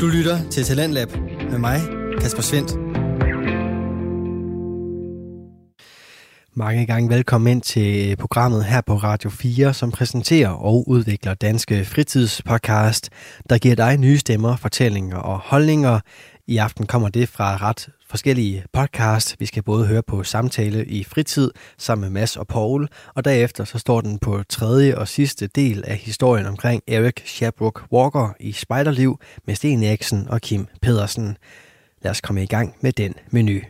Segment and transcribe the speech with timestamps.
[0.00, 1.08] Du lytter til Talentlab
[1.50, 1.80] med mig,
[2.20, 2.70] Kasper Svendt.
[6.54, 11.34] Mange gange velkommen ind til øh, programmet her på Radio 4, som præsenterer og udvikler
[11.34, 13.10] Danske Fritidspodcast,
[13.50, 16.00] der giver dig nye stemmer, fortællinger og holdninger.
[16.46, 19.36] I aften kommer det fra ret forskellige podcast.
[19.38, 23.64] Vi skal både høre på samtale i fritid sammen med Mads og Paul, og derefter
[23.64, 28.52] så står den på tredje og sidste del af historien omkring Eric Shabrook Walker i
[28.52, 31.36] Spejderliv med Sten Eriksen og Kim Pedersen.
[32.02, 33.60] Lad os komme i gang med den menu.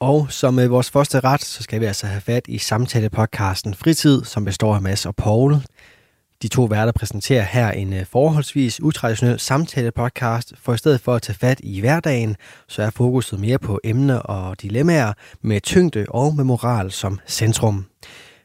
[0.00, 4.24] Og som med vores første ret, så skal vi altså have fat i samtalepodcasten Fritid,
[4.24, 5.56] som består af Mads og Paul.
[6.42, 11.22] De to værter præsenterer her en øh, forholdsvis utraditionel samtale-podcast, for i stedet for at
[11.22, 12.36] tage fat i hverdagen,
[12.68, 15.12] så er fokuset mere på emner og dilemmaer
[15.42, 17.86] med tyngde og med moral som centrum.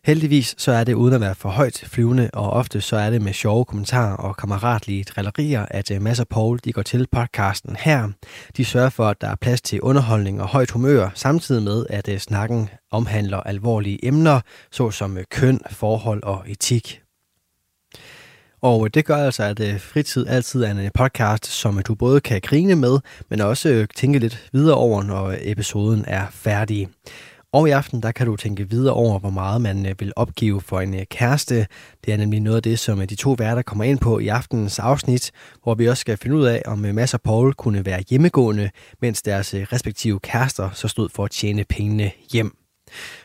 [0.06, 3.22] Heldigvis så er det uden at være for højt flyvende, og ofte så er det
[3.22, 7.76] med sjove kommentarer og kammeratlige drillerier, at øh, Mads og Paul de går til podcasten
[7.80, 8.10] her.
[8.58, 12.10] De sørger for, at der er plads til underholdning og højt humør, samtidig med, at
[12.10, 17.01] øh, snakken omhandler alvorlige emner, såsom køn, forhold og etik.
[18.62, 21.96] Og øh, det gør altså, at øh, fritid altid er en øh, podcast, som du
[21.96, 26.88] både kan grine med, men også tænke lidt videre over, når episoden er færdig.
[27.54, 30.82] Og i aften, der kan du tænke videre over, hvor meget man vil opgive for
[30.82, 31.68] en kæreste.
[32.06, 34.80] Det er nemlig noget af det, som de to værter kommer ind på i aftenens
[34.80, 35.32] afsnit,
[35.64, 38.70] hvor vi også skal finde ud af, om Mads og Paul kunne være hjemmegående,
[39.02, 42.58] mens deres respektive kærester så stod for at tjene pengene hjem.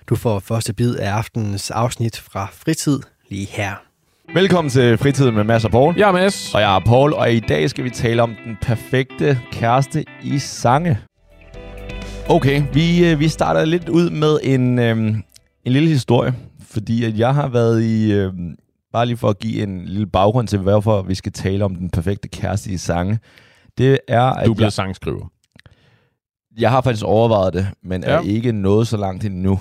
[0.08, 3.95] Du får første bid af aftenens afsnit fra Fritid lige her.
[4.34, 5.94] Velkommen til Fritiden med Mads og Paul.
[5.96, 6.54] Jeg er Mads.
[6.54, 10.38] Og jeg er Paul, og i dag skal vi tale om den perfekte kæreste i
[10.38, 10.98] sange.
[12.28, 14.96] Okay, vi, øh, vi starter lidt ud med en, øh,
[15.64, 18.12] en lille historie, fordi at jeg har været i...
[18.12, 18.32] Øh,
[18.92, 21.90] bare lige for at give en lille baggrund til, hvorfor vi skal tale om den
[21.90, 23.18] perfekte kæreste i sange.
[23.78, 25.26] Det er, at Du er blevet jeg, sangskriver.
[26.58, 28.10] jeg har faktisk overvejet det, men ja.
[28.12, 28.16] Ja.
[28.18, 29.60] er ikke nået så langt endnu.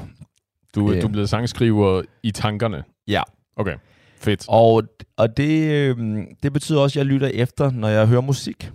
[0.75, 1.01] Du, Øh.
[1.01, 2.83] du er blevet sangskriver i tankerne.
[3.07, 3.21] Ja.
[3.57, 3.75] Okay,
[4.19, 4.45] fedt.
[4.47, 4.83] Og,
[5.17, 5.97] og det, øh,
[6.43, 8.71] det betyder også, at jeg lytter efter, når jeg hører musik.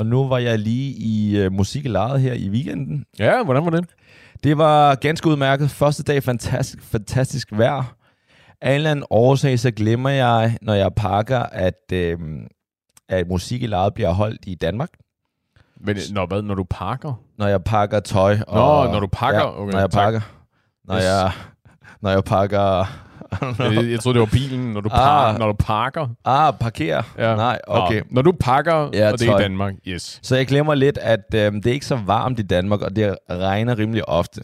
[0.00, 3.04] Og nu var jeg lige i øh, musik i lejet her i weekenden.
[3.18, 3.84] Ja, hvordan var det?
[4.44, 5.70] Det var ganske udmærket.
[5.70, 7.94] Første dag fantastisk, fantastisk vejr.
[8.60, 12.18] Af en eller anden årsag, så glemmer jeg, når jeg pakker, at, øh,
[13.08, 14.90] at musik i lejet bliver holdt i Danmark.
[15.80, 17.22] Men, når, hvad, når du pakker?
[17.38, 18.36] Når jeg pakker tøj.
[18.36, 19.40] Nå, Og, når du pakker?
[19.40, 20.02] Ja, Okay, når jeg tak.
[20.04, 20.20] pakker.
[20.84, 21.04] Når, Yes.
[21.04, 21.32] jeg,
[22.00, 22.86] når jeg pakker...
[23.58, 24.98] Jeg, jeg troede, det var bilen, når du, Ah.
[24.98, 26.08] par, når du pakker.
[26.24, 27.02] ah, parker.
[27.18, 27.36] Ja.
[27.36, 27.98] Nej, okay.
[28.00, 29.74] Nå, når du pakker, Ja, og det er i Danmark.
[29.88, 30.20] Yes.
[30.22, 33.16] Så jeg glemmer lidt, at øh, det er ikke så varmt i Danmark, og det
[33.30, 34.40] regner rimelig ofte.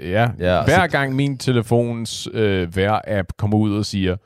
[0.00, 0.28] Øh, Ja.
[0.38, 4.16] Ja, Hver så- gang min telefons øh, vejr-app kommer ud og siger,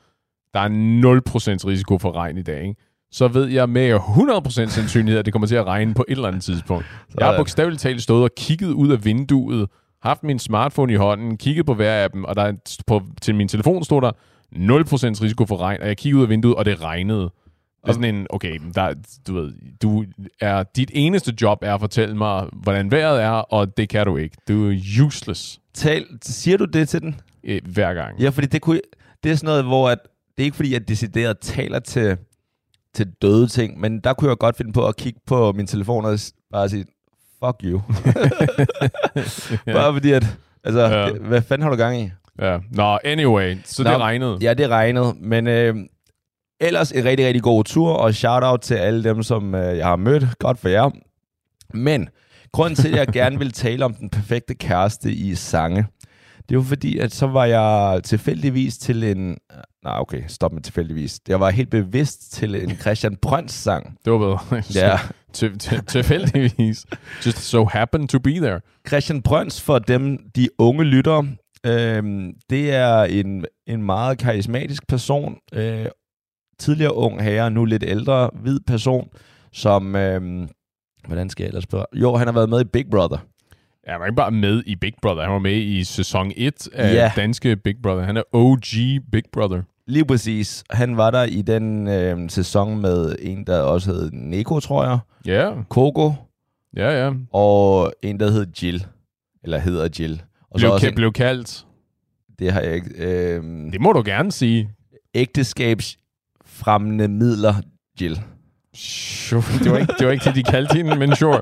[0.53, 2.75] der er 0% risiko for regn i dag, ikke?
[3.11, 6.27] så ved jeg med 100% sandsynlighed, at det kommer til at regne på et eller
[6.27, 6.85] andet tidspunkt.
[7.17, 7.39] Jeg har Sådan.
[7.39, 9.69] bogstaveligt talt stået og kigget ud af vinduet,
[10.03, 12.53] haft min smartphone i hånden, kigget på vejr-appen, og der er,
[12.87, 14.11] på, til min telefon stod der
[14.55, 17.31] 0% risiko for regn, og jeg kiggede ud af vinduet, og det regnede.
[17.81, 18.93] Det er sådan en, okay, der,
[19.27, 20.05] du ved, du
[20.41, 24.17] er, dit eneste job er at fortælle mig, hvordan vejret er, og det kan du
[24.17, 24.37] ikke.
[24.47, 24.75] Du er
[25.05, 27.15] useless Tal, siger du det til den?
[27.43, 28.19] øh, hver gang.
[28.19, 28.81] Ja, fordi det, kunne,
[29.23, 29.99] det er sådan noget, hvor at,
[30.37, 32.17] det er ikke fordi, jeg decideret taler til,
[32.93, 36.05] til døde ting, men der kunne jeg godt finde på at kigge på min telefon
[36.05, 36.19] og
[36.51, 36.85] bare sige,
[37.45, 37.81] fuck you.
[39.73, 41.07] bare fordi at, altså, Ja.
[41.07, 41.11] ja.
[41.13, 42.11] hvad fanden har du gang i?
[42.41, 42.57] Ja.
[42.71, 44.37] Nå, anyway, så Nå, det regnede.
[44.41, 45.75] Ja, det regnede, men øh,
[46.59, 49.95] ellers en rigtig, rigtig god tur, og shout-out til alle dem, som øh, jeg har
[49.95, 50.23] mødt.
[50.39, 50.89] Godt for jer.
[51.73, 52.09] Men
[52.51, 55.85] grunden til, at jeg gerne vil tale om den perfekte kæreste i sange,
[56.49, 59.37] det jo fordi, at så var jeg tilfældigvis til en...
[59.83, 61.19] Nej, okay, stop med tilfældigvis.
[61.27, 63.97] Jeg var helt bevidst til en Christian Brøns sang.
[64.05, 64.39] Det var bedre.
[64.75, 64.99] Ja,
[65.33, 66.85] Til, til, tilfældigvis.
[67.25, 68.61] Just so happened to be there.
[68.87, 71.27] Christian Brøns for dem, de unge lyttere,
[71.65, 75.35] øhm, det er en, en meget karismatisk person.
[75.53, 75.85] Øh,
[76.59, 79.09] tidligere ung herre, nu lidt ældre, hvid person,
[79.53, 79.95] som...
[79.95, 80.47] Øhm,
[81.07, 81.85] hvordan skal jeg ellers spørge?
[81.93, 83.17] Jo, han har været med i Big Brother.
[83.87, 85.23] Ja, han var ikke bare med i Big Brother.
[85.23, 87.11] Han var med i sæson 1 af Ja.
[87.15, 88.03] danske Big Brother.
[88.05, 88.61] Han er OG
[89.11, 89.61] Big Brother.
[89.91, 90.63] Lige præcis.
[90.69, 94.99] Han var der i den øh, sæson med en, der også hed Neko, tror jeg.
[95.25, 96.13] Ja, Coco.
[96.75, 97.11] ja, ja.
[97.33, 98.85] Og en, der hed Jill.
[99.43, 100.21] Eller hedder Jill.
[100.51, 101.65] Og Blev, også ka- en, blev kaldt.
[102.39, 102.89] det har jeg ikke...
[102.97, 104.69] Øh, Det må du gerne sige.
[105.13, 107.53] ægteskabsfremmende midler
[108.01, 108.21] Jill.
[108.75, 109.43] Sure.
[109.63, 111.41] Det, var ikke, det var ikke det, de kaldte hende, men sure.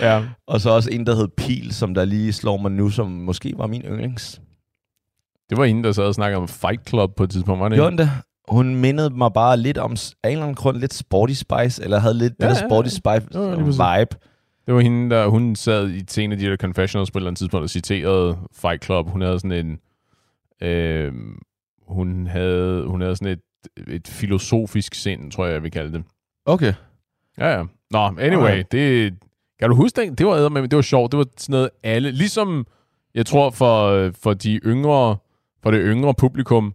[0.00, 0.22] Ja.
[0.46, 3.54] Og så også en, der hed Pil, som der lige slår mig nu, som måske
[3.56, 4.40] var min yndlings.
[5.50, 7.76] Det var hende, der sad og snakkede om Fight Club på et tidspunkt, var det
[7.76, 8.10] Gjorde det?
[8.48, 11.98] hun mindede mig bare lidt om, af en eller anden grund, lidt Sporty Spice, eller
[11.98, 12.90] havde lidt Ja, det der ja, Sporty ja.
[13.20, 13.80] Spice Jo, lige præcis.
[13.80, 14.16] vibe.
[14.66, 17.30] Det var hende, der hun sad i en af de der confessionals på et eller
[17.30, 19.08] andet tidspunkt og citerede Fight Club.
[19.10, 19.78] Hun havde sådan en...
[20.68, 21.12] Øh,
[21.88, 26.02] hun, havde, hun havde sådan et, et filosofisk sind, tror jeg, jeg vil kalde det.
[26.46, 26.72] Okay.
[27.38, 27.64] Ja, ja.
[27.90, 28.64] Nå, anyway, Okay.
[28.72, 29.14] det...
[29.60, 30.18] Kan du huske det?
[30.18, 31.12] Det var, med, det var sjovt.
[31.12, 32.10] Det var sådan noget alle...
[32.10, 32.66] Ligesom,
[33.14, 35.16] jeg tror, for, for de yngre...
[35.68, 36.74] For det yngre publikum,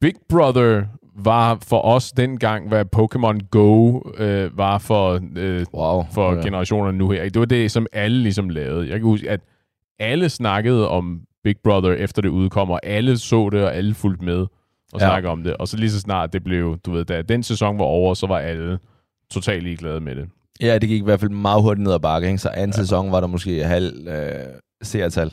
[0.00, 0.84] Big Brother
[1.16, 6.04] var for os dengang, hvad Pokémon Go øh, var for, øh, Wow.
[6.12, 6.42] for okay.
[6.44, 7.22] generationerne nu her.
[7.22, 8.88] Det var det, som alle ligesom lavede.
[8.88, 9.40] Jeg kan huske, at
[9.98, 12.78] alle snakkede om Big Brother, efter det udkommer.
[12.82, 14.38] Alle så det, og alle fulgte med
[14.92, 15.06] og Ja.
[15.06, 15.56] snakkede om det.
[15.56, 18.26] Og så lige så snart det blev, du ved, da den sæson var over, så
[18.26, 18.78] var alle
[19.30, 20.28] totalt ligeglade med det.
[20.60, 22.38] Ja, det gik i hvert fald meget hurtigt ned ad bakke, ikke?
[22.38, 22.82] så anden ja.
[22.82, 24.30] sæson var der måske halv øh,
[24.82, 25.32] seertal.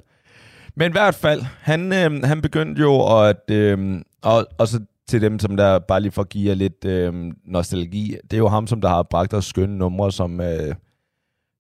[0.76, 5.22] Men i hvert fald, han, øh, han begyndte jo at, øh, og, og så til
[5.22, 8.48] dem, som der bare lige for at give jer lidt øh, nostalgi, det er jo
[8.48, 10.76] ham, som der har bragt os skønne numre, som øh,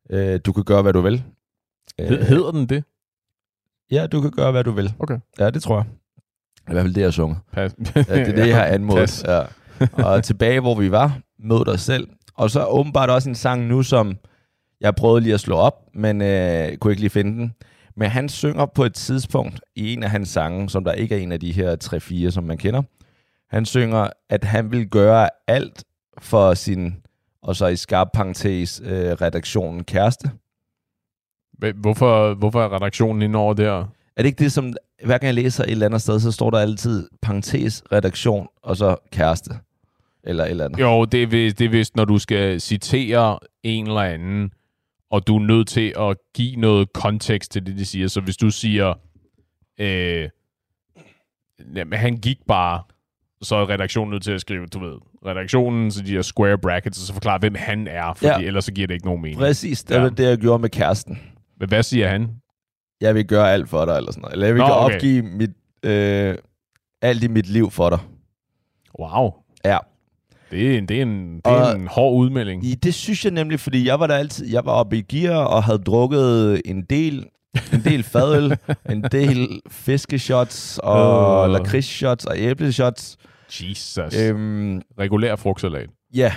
[0.10, 1.24] øh, du kan gøre, hvad du vil.
[2.00, 2.08] Øh.
[2.08, 2.84] Hedder den det?
[3.92, 4.94] Ja, du kan gøre, hvad du vil.
[5.00, 5.20] Okay.
[5.40, 5.86] Ja, det tror jeg.
[6.70, 7.38] I hvert fald det, jeg har sunget.
[7.54, 7.76] Pas.
[7.96, 9.24] Ja, det er det, jeg har anmodet.
[9.24, 9.42] Ja.
[10.04, 12.08] Og tilbage, hvor vi var, mød dig selv.
[12.36, 14.18] Og så åbenbart også en sang nu, som
[14.82, 17.54] jeg prøvede lige at slå op, men øh, kunne ikke lige finde den.
[17.98, 21.20] Men han synger på et tidspunkt i en af hans sange, som der ikke er
[21.20, 21.76] en af de her
[22.28, 22.82] 3-4, som man kender.
[23.50, 25.84] Han synger, at han vil gøre alt
[26.18, 26.96] for sin,
[27.42, 30.30] og så i skarp parentes, øh, redaktionen kæreste.
[31.76, 33.86] Hvorfor, hvorfor er redaktionen inde over der?
[34.18, 34.74] Er det ikke det, som
[35.06, 38.78] hver gang jeg læser et eller andet sted, så står der altid parentes, redaktion, og
[38.78, 39.52] så kæreste?
[40.24, 40.80] Eller et eller andet.
[40.80, 44.52] Jo, det er, vist, det er vist, når du skal citere en eller anden,
[45.12, 48.08] og du er nødt til at give noget kontekst til det, de siger.
[48.08, 48.94] Så hvis du siger,
[49.80, 50.30] øh,
[51.76, 52.84] jamen, han gik bare,
[53.42, 57.00] så er redaktionen nødt til at skrive, du ved, redaktionen, så de her square brackets,
[57.00, 58.40] og så forklare, hvem han er, fordi Ja.
[58.48, 59.40] ellers så giver det ikke nogen mening.
[59.40, 60.02] Præcis, det Ja.
[60.02, 61.20] var det, jeg gjorde med kæresten.
[61.60, 62.30] Men hvad siger han?
[63.02, 64.34] Jeg vil gøre alt for dig, eller sådan noget.
[64.34, 64.96] Eller jeg vil Nå, okay.
[64.96, 65.50] opgive mit,
[65.84, 66.38] øh,
[67.02, 68.00] alt i mit liv for dig.
[69.00, 69.34] Wow.
[69.66, 69.78] Ja.
[70.56, 72.66] Det er en, det er en, det er Og- en hård udmelding.
[72.66, 75.38] I, det synes jeg nemlig, fordi jeg var der altid, jeg var oppe i gear
[75.38, 77.26] og havde drukket en del,
[77.74, 78.58] en del fadøl,
[78.92, 81.54] en del fiskeshots og Øh.
[81.54, 83.18] lakridsshots og æbleshots.
[83.62, 84.20] Jesus.
[84.22, 85.90] Øhm, Regulær frugtsalat.
[86.14, 86.34] ja,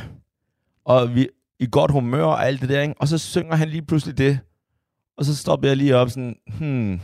[0.85, 1.29] og vi
[1.61, 2.95] i godt humør og alt det der, ikke?
[2.99, 4.39] og så synger han lige pludselig det.
[5.19, 7.01] Og så stopper jeg lige op sådan, hmm,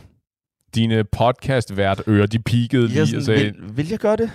[0.75, 4.29] Dine podcast-vært ører, de peakede lige og sådan, sagde, vil, vil jeg gøre det?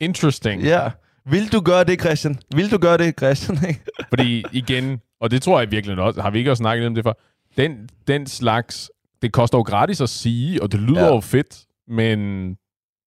[0.00, 0.62] interesting.
[0.62, 0.90] Ja.
[1.30, 2.38] Vil du gøre det, Christian?
[2.54, 3.58] Vil du gøre det, Christian?
[4.12, 7.04] Fordi igen, og det tror jeg virkelig også, har vi ikke også snakket om det
[7.04, 7.18] for,
[7.56, 8.90] den, den slags,
[9.22, 11.14] det koster jo gratis at sige, og det lyder ja.
[11.14, 12.50] jo fedt, men...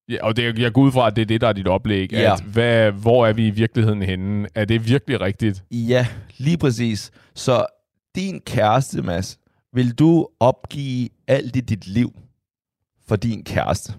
[0.09, 2.12] Ja, og det, jeg går ud fra, at det er det, der er dit oplæg.
[2.12, 2.33] Ja.
[2.33, 4.47] At hvad, hvor er vi i virkeligheden henne?
[4.56, 5.63] Er det virkelig rigtigt?
[5.71, 6.07] Ja,
[6.38, 7.12] lige præcis.
[7.35, 7.65] Så
[8.15, 9.38] din kæreste, Mads,
[9.74, 12.13] vil du opgive alt i dit liv
[13.07, 13.94] for din kæreste?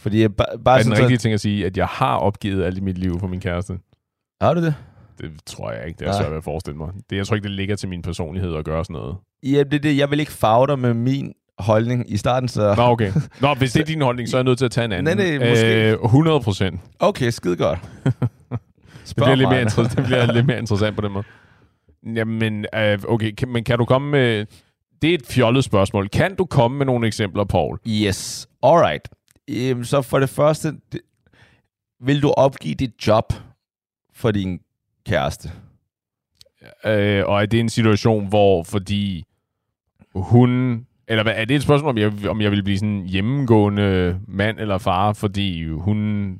[0.00, 2.64] Fordi jeg ba- bare er den sådan, rigtige ting at sige, at jeg har opgivet
[2.64, 3.78] alt i mit liv for min kæreste?
[4.42, 4.74] har du det?
[5.20, 5.98] Det tror jeg ikke.
[5.98, 6.20] Det er Nej.
[6.20, 6.88] svært ved at forestille mig.
[7.10, 9.16] Det, jeg tror ikke, det ligger til min personlighed at gøre sådan noget.
[9.42, 9.96] Ja, det er det.
[9.98, 12.74] Jeg vil ikke farve dig med min holdning i starten, så...
[12.76, 13.12] Nå, okay.
[13.40, 15.16] Nå, hvis det er din holdning, så er jeg nødt til at tage en anden.
[15.16, 15.90] Nej, nej, måske.
[15.92, 16.80] Øh, 100 procent.
[16.98, 17.78] Okay, skide godt.
[19.08, 19.72] Det bliver, lidt mere mig.
[19.72, 21.24] inter- det bliver lidt mere interessant på den måde.
[22.16, 24.46] Jamen, øh, okay, kan, men kan du komme med...
[25.02, 26.08] Det er et fjollet spørgsmål.
[26.08, 27.78] Kan du komme med nogle eksempler, Paul?
[27.88, 29.08] Yes, alright.
[29.48, 31.00] Øhm, så for det første, det,
[32.00, 33.32] vil du opgive dit job
[34.14, 34.60] for din
[35.06, 35.50] kæreste?
[36.84, 39.24] Øh, og er det en situation, hvor fordi
[40.14, 40.80] hun...
[41.08, 44.20] Eller hvad, er det et spørgsmål, om jeg, om jeg vil blive sådan en hjemmegående
[44.28, 46.38] mand eller far, fordi hun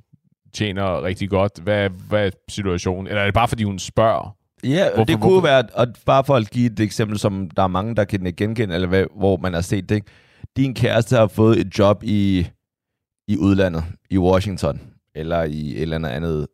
[0.52, 1.52] tjener rigtig godt?
[1.62, 3.06] Hvad, hvad er situationen?
[3.06, 4.36] Eller er det bare, fordi hun spørger?
[4.64, 7.62] Ja, Hvorfor- det kunne hvorfor- være, og bare for at give et eksempel, som der
[7.62, 9.94] er mange, der kan genkende, eller hvad, hvor man har set det.
[9.94, 10.06] Ikke?
[10.56, 12.46] Din kæreste har fået et job i,
[13.30, 14.80] i udlandet, i Washington,
[15.14, 16.46] eller i et eller andet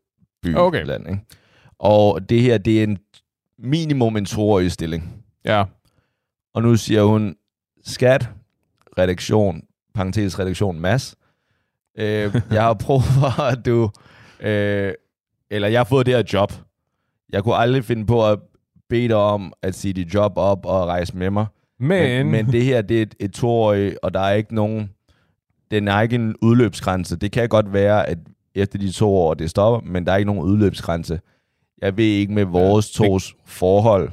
[0.43, 0.57] by.
[0.57, 0.85] Okay.
[0.85, 1.21] Land, ikke?
[1.79, 2.99] Og det her, det er en
[3.59, 5.25] minimum en toårig stilling.
[5.45, 5.65] Ja.
[6.55, 7.37] Og nu siger hun,
[7.85, 8.29] skat,
[8.99, 9.63] redaktion,
[9.95, 11.17] parentes redaktion, mass.
[11.99, 13.91] Øh, jeg har prøvet for, at du...
[14.41, 14.93] Øh,
[15.51, 16.53] eller jeg har fået det her job.
[17.33, 18.39] Jeg kunne aldrig finde på at
[18.89, 21.47] bede dig om at sige dit job op og rejse med mig.
[21.81, 24.91] Men, Men, men det her, det er et, et toårigt, og der er ikke nogen...
[25.71, 27.17] Den er ikke en udløbsgrænse.
[27.17, 28.19] Det kan godt være, at
[28.55, 31.21] efter de to år, det stopper, men der er ikke nogen udløbsgrænse.
[31.83, 34.11] Jeg ved ikke med vores Ja, tos forhold,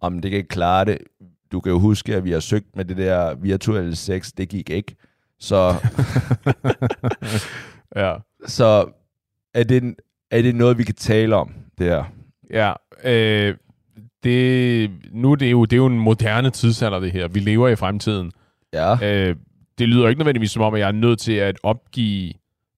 [0.00, 0.98] om det kan klare det.
[1.52, 4.32] Du kan jo huske, at vi har søgt med det der virtuelle sex.
[4.36, 4.96] Det gik ikke.
[5.38, 5.74] Så,
[7.96, 8.14] ja.
[8.46, 8.88] så
[9.54, 9.94] er det,
[10.30, 12.04] er det noget, vi kan tale om, det her?
[12.50, 12.72] Ja,
[13.04, 13.54] øh,
[14.24, 17.28] det, nu er det, jo, det er jo en moderne tidsalder, det her.
[17.28, 18.32] Vi lever i fremtiden.
[18.72, 18.96] Ja.
[19.02, 19.36] Øh,
[19.78, 22.32] det lyder ikke nødvendigvis som om, at jeg er nødt til at opgive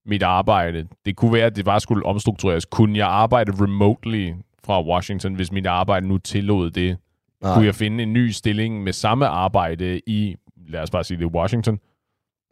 [0.07, 0.88] mit arbejde.
[1.05, 2.64] Det kunne være, at det bare skulle omstruktureres.
[2.64, 4.33] Kunne jeg arbejde remotely
[4.64, 6.97] fra Washington, hvis mit arbejde nu tillod det?
[7.43, 7.55] Nej.
[7.55, 10.37] Kunne jeg finde en ny stilling med samme arbejde i,
[10.69, 11.78] lad os bare sige det, Washington?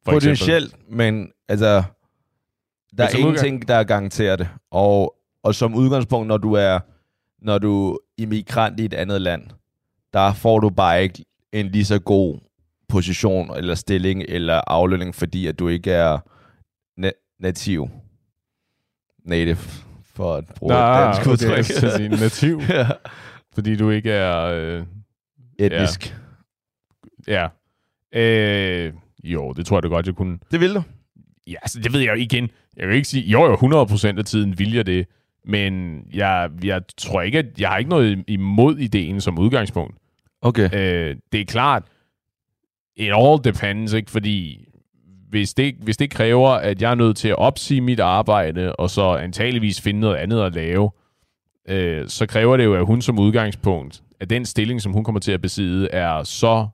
[0.05, 0.97] For Potentielt, eksempel.
[0.97, 1.83] men altså,
[2.99, 4.49] der er ingenting, der garanterer det.
[4.71, 6.79] Og, og som udgangspunkt, når du er
[7.43, 9.43] når du er immigrant i et andet land,
[10.13, 12.39] der får du bare ikke en lige så god
[12.89, 16.19] position eller stilling eller aflønning, fordi at du ikke er
[17.01, 17.89] na- nativ.
[19.25, 19.57] Native,
[20.15, 21.65] for at bruge Nej, et dansk okay, udtryk.
[21.65, 22.89] skulle sige nativ, ja.
[23.55, 24.37] fordi du ikke er...
[24.45, 24.83] Øh,
[25.59, 26.17] Etnisk.
[27.29, 27.49] ja.
[28.15, 28.93] Øh,
[29.25, 30.39] jo, det tror jeg da godt, jeg kunne.
[30.51, 30.83] Det vil du.
[31.47, 32.51] Ja, altså, det ved jeg jo igen.
[32.77, 35.07] Jeg vil ikke sige, jo, jo, 100% af tiden vil jeg det.
[35.45, 39.97] Men jeg, jeg tror ikke, at jeg har ikke noget imod ideen som udgangspunkt.
[40.43, 40.65] Okay.
[40.73, 41.83] Øh, det er klart,
[42.97, 44.11] it all depends, ikke?
[44.11, 44.69] Fordi
[45.29, 48.91] hvis det, hvis det kræver, at jeg er nødt til at opsige mit arbejde, og
[48.91, 50.91] så antageligvis finde noget andet at lave,
[51.69, 55.21] øh, så kræver det jo, at hun som udgangspunkt, at den stilling, som hun kommer
[55.21, 56.67] til at besidde, er så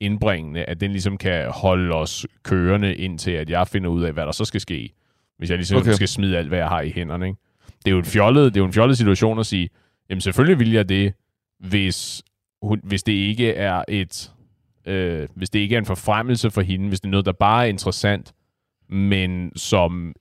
[0.00, 4.26] indbringende, at den ligesom kan holde os kørende indtil, at jeg finder ud af, hvad
[4.26, 4.92] der så skal ske.
[5.38, 5.92] Hvis jeg ligesom Okay.
[5.92, 7.38] skal smide alt, hvad jeg har i hænderne, ikke?
[7.78, 9.68] Det er jo en fjollet, det er jo en fjollet situation at sige,
[10.10, 11.12] jamen selvfølgelig vil jeg det,
[11.60, 12.22] hvis,
[12.62, 14.30] hun, hvis det ikke er et,
[14.86, 17.64] øh, hvis det ikke er en forfremmelse for hende, hvis det er noget, der bare
[17.64, 18.32] er interessant,
[18.88, 20.14] men som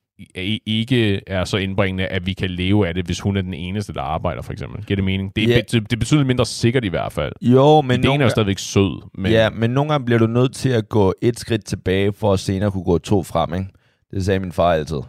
[0.66, 3.94] ikke er så indbringende, at vi kan leve af det, hvis hun er den eneste,
[3.94, 4.86] der arbejder, for eksempel.
[4.86, 5.36] Giver det mening?
[5.36, 5.62] Det, yeah.
[5.72, 7.34] det, det betyder mindre sikkert i hvert fald.
[7.42, 9.02] Jo, men Ideen er jo stadigvæk sød.
[9.14, 12.34] Men, ja, men nogle gange bliver du nødt til at gå et skridt tilbage, for
[12.34, 13.68] at senere kunne gå to frem, ikke?
[14.12, 15.02] Det sagde min far altid.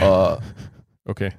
[0.00, 0.42] Og,
[1.06, 1.30] Okay.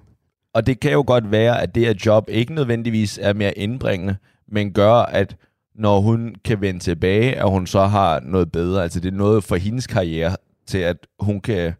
[0.53, 4.15] og det kan jo godt være, at det her job ikke nødvendigvis er mere indbringende,
[4.47, 5.35] men gør, at
[5.75, 8.83] når hun kan vende tilbage, at hun så har noget bedre.
[8.83, 10.35] Altså det er noget for hendes karriere,
[10.67, 11.73] til at hun kan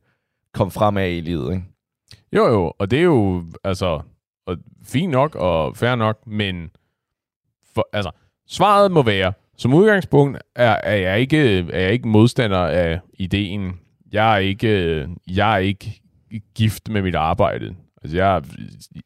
[0.53, 1.65] komme fremad i livet, ikke?
[2.33, 4.01] Jo, jo, og det er jo, altså,
[4.45, 6.69] og fint nok og fair nok, men
[7.75, 8.12] for, altså,
[8.47, 13.79] svaret må være, som udgangspunkt er, er, jeg ikke, er jeg ikke modstander af ideen.
[14.12, 16.01] Jeg er ikke, jeg er ikke
[16.55, 17.75] gift med mit arbejde.
[18.03, 18.43] Altså, jeg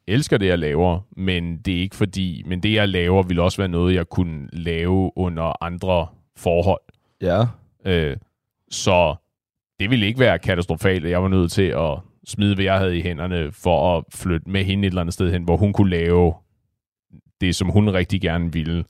[0.07, 3.57] elsker det, jeg laver, men det er ikke fordi, men det, jeg laver, vil også
[3.57, 6.81] være noget, jeg kunne lave under andre forhold.
[7.21, 7.45] Ja.
[7.85, 8.17] Øh,
[8.71, 9.15] så
[9.79, 12.97] det ville ikke være katastrofalt, at jeg var nødt til at smide, hvad jeg havde
[12.97, 15.89] i hænderne, for at flytte med hende et eller andet sted hen, hvor hun kunne
[15.89, 16.33] lave
[17.41, 18.85] det, som hun rigtig gerne ville.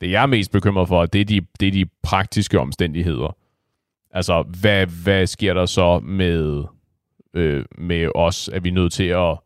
[0.00, 3.36] Det, jeg er mest bekymret for, det er de, det er de praktiske omstændigheder.
[4.10, 6.64] Altså, hvad, hvad sker der så med,
[7.34, 8.50] øh, med os?
[8.52, 9.38] Er vi nødt til at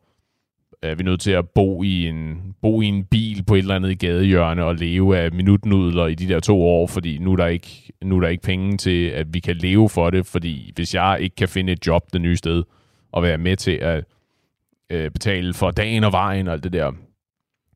[0.81, 3.75] er vi nødt til at bo i en bo i en bil på et eller
[3.75, 7.47] andet gadehjørne og leve af minutnudler i de der to år, fordi nu er der
[7.47, 10.95] ikke nu er der ikke penge til at vi kan leve for det, fordi hvis
[10.95, 12.63] jeg ikke kan finde et job det nye sted
[13.11, 14.03] og være med til at
[14.89, 16.91] øh, betale for dagen og vejen og alt det der,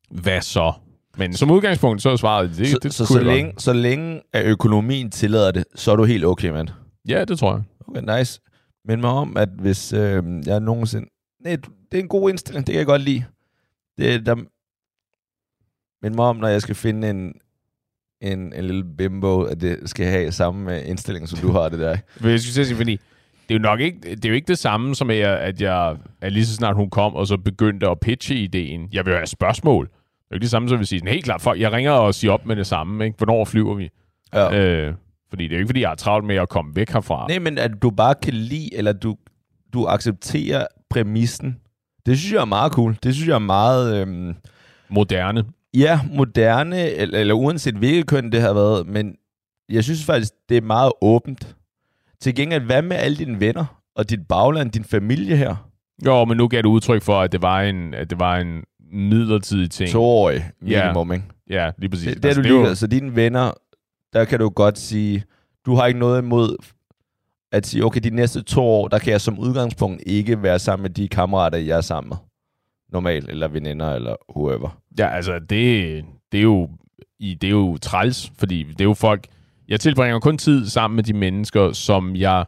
[0.09, 0.73] hvad så?
[1.17, 3.25] Men som udgangspunkt så er svaret det, Så, det så, så, godt.
[3.25, 6.67] længe, så længe at økonomien tillader det, så er du helt okay, mand.
[7.09, 7.63] Ja, det tror jeg.
[7.87, 8.41] Okay, nice.
[8.85, 11.05] Men mig om, at hvis øh, jeg nogensinde...
[11.43, 11.57] Nej,
[11.93, 13.25] det er en god indstilling, det kan jeg godt lide.
[13.97, 14.35] Det, der...
[16.01, 17.33] Men mig om, når jeg skal finde en,
[18.21, 21.79] en, en lille bimbo, at det skal have samme øh, indstilling, som du har det
[21.79, 21.97] der.
[22.21, 22.91] Men jeg skulle sige, fordi
[23.49, 25.61] det er jo nok ikke det, er jo ikke det samme som, at jeg, at
[25.61, 28.89] jeg at lige så snart hun kom, og så begyndte at pitche ideen.
[28.93, 29.85] Jeg vil jo have spørgsmål.
[29.85, 31.91] Det er jo ikke det samme som at sige, sådan, helt klart, folk, jeg ringer
[31.91, 33.05] og siger op med det samme.
[33.05, 33.17] Ikke?
[33.17, 33.89] Hvornår flyver vi?
[34.33, 34.57] Ja.
[34.57, 34.93] Øh,
[35.29, 37.27] fordi det er jo ikke, fordi jeg har travlt med at komme væk herfra.
[37.27, 39.17] Nej, men at du bare kan lide, eller du,
[39.73, 41.57] du accepterer præmissen,
[42.05, 42.97] det synes jeg er meget cool.
[43.03, 44.01] Det synes jeg er meget...
[44.01, 44.35] Øhm,
[44.89, 45.43] Moderne.
[45.73, 49.15] ja, moderne, eller, eller uanset hvilket køn det har været, men
[49.69, 51.55] jeg synes faktisk, det er meget åbent.
[52.21, 55.69] Til gengæld, hvad med alle dine venner og dit bagland, din familie her?
[56.05, 58.63] Jo, men nu gav du udtryk for, at det var en, at det var en
[58.91, 59.89] midlertidig ting.
[59.91, 61.25] Toårig minimum, ikke?
[61.49, 62.13] Ja, lige præcis.
[62.13, 63.51] Det, det er du er jo- Så dine venner,
[64.13, 65.23] der kan du godt sige,
[65.65, 66.55] du har ikke noget imod
[67.53, 70.81] at sige, okay, de næste to år, der kan jeg som udgangspunkt ikke være sammen
[70.81, 72.17] med de kammerater, jeg er sammen med.
[72.91, 74.77] Normalt, eller veninder, eller whoever.
[74.99, 76.69] Ja, altså, det, det, er jo,
[77.19, 79.27] det er jo træls, fordi det er jo folk...
[79.67, 82.45] Jeg tilbringer kun tid sammen med de mennesker, som jeg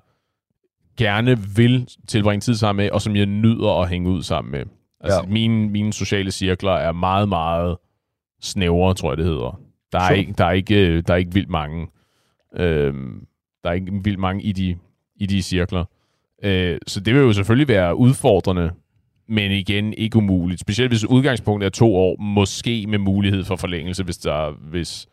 [0.98, 4.64] gerne vil tilbringe tid sammen med, og som jeg nyder at hænge ud sammen med.
[5.00, 5.30] Altså, Ja.
[5.32, 7.78] mine, mine sociale cirkler er meget, meget
[8.42, 9.60] snævre, tror jeg, det hedder.
[9.92, 10.18] Der er, Sure.
[10.20, 11.88] ikke, der er, ikke, der er ikke vildt mange.
[12.56, 13.26] Øhm,
[13.64, 14.78] der er ikke vildt mange i de,
[15.16, 15.86] i de cirkler.
[16.44, 18.72] Øh, så det vil jo selvfølgelig være udfordrende
[19.28, 20.60] men igen ikke umuligt.
[20.60, 25.08] Specielt hvis udgangspunktet er to år, måske med mulighed for forlængelse, hvis, der, hvis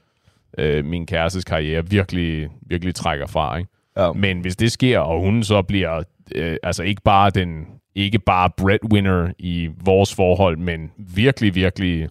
[0.58, 3.56] øh, min kærestes karriere virkelig, virkelig trækker fra.
[3.56, 3.70] Ikke?
[3.96, 4.12] Ja.
[4.12, 6.02] Men hvis det sker, og hun så bliver
[6.34, 12.08] øh, altså ikke bare den ikke bare breadwinner i vores forhold, men virkelig, virkelig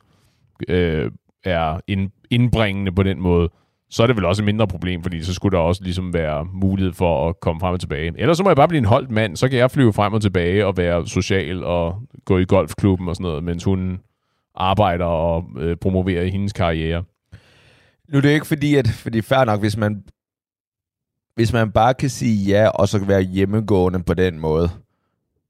[0.68, 1.12] øh,
[1.44, 3.50] er ind, indbringende på den måde,
[3.92, 6.46] så er det vel også et mindre problem, fordi så skulle der også ligesom være
[6.54, 8.14] mulighed for at komme frem og tilbage.
[8.18, 10.22] Ellers så må jeg bare blive en holdt mand, så kan jeg flyve frem og
[10.22, 14.00] tilbage og være social og gå i golfklubben og sådan noget, mens hun
[14.56, 17.04] arbejder og øh, promoverer hendes karriere.
[18.10, 20.04] Nu er det ikke fordi, at fordi fair nok, hvis man,
[21.36, 24.70] hvis man bare kan sige ja, og så være hjemmegående på den måde,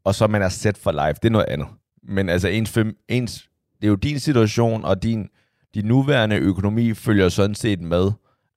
[0.04, 1.68] og så man er set for life, det er noget andet.
[2.04, 3.50] Men altså, ens, fem, ens,
[3.82, 5.28] det er jo din situation, og din,
[5.76, 8.12] din nuværende økonomi følger sådan set med,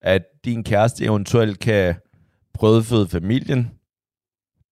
[0.04, 1.94] at din kæreste eventuelt kan
[2.54, 3.70] brødføde familien.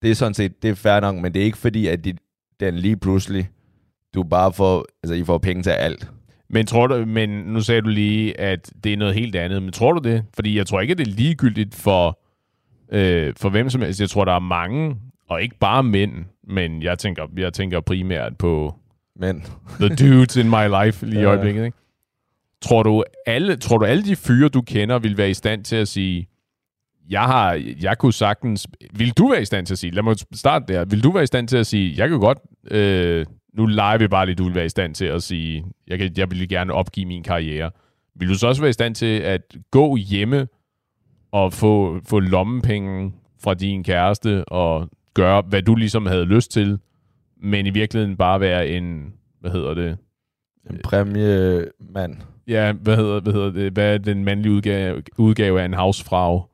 [0.02, 2.14] Det er sådan set, det er fair nok, men det er ikke fordi, at de,
[2.60, 3.48] den lige pludselig,
[4.14, 6.10] du bare får, altså I får penge til alt.
[6.50, 9.62] Men tror du, men nu sagde du lige, at det er noget helt andet.
[9.62, 10.24] Men tror du det?
[10.34, 12.20] Fordi jeg tror ikke, at det er ligegyldigt for,
[12.92, 14.00] øh, for hvem som helst.
[14.00, 14.96] Jeg tror, der er mange,
[15.28, 18.74] og ikke bare mænd, men jeg tænker, jeg tænker primært på
[19.16, 19.44] Men
[19.80, 21.64] the dudes in my life lige i øjeblikket.
[21.64, 21.76] Ikke?
[22.62, 25.76] Tror du, alle, tror du, alle de fyre, du kender, vil være i stand til
[25.76, 26.28] at sige,
[27.10, 30.16] jeg har, jeg kunne sagtens, vil du være i stand til at sige, lad mig
[30.34, 32.38] starte der, vil du være i stand til at sige, jeg kan godt,
[32.70, 35.98] øh, nu leger vi bare lidt, du vil være i stand til at sige, jeg,
[35.98, 37.70] kan, jeg vil gerne opgive min karriere.
[38.14, 40.48] Vil du så også være i stand til at gå hjemme
[41.32, 46.78] og få, få lommepenge fra din kæreste og gøre, hvad du ligesom havde lyst til,
[47.42, 49.98] men i virkeligheden bare være en, hvad hedder det,
[50.70, 52.31] en præmiemand.
[52.46, 53.72] Ja, hvad hedder, hvad hedder det?
[53.72, 56.44] Hvad er den mandlige udgave, udgave af en housefrau?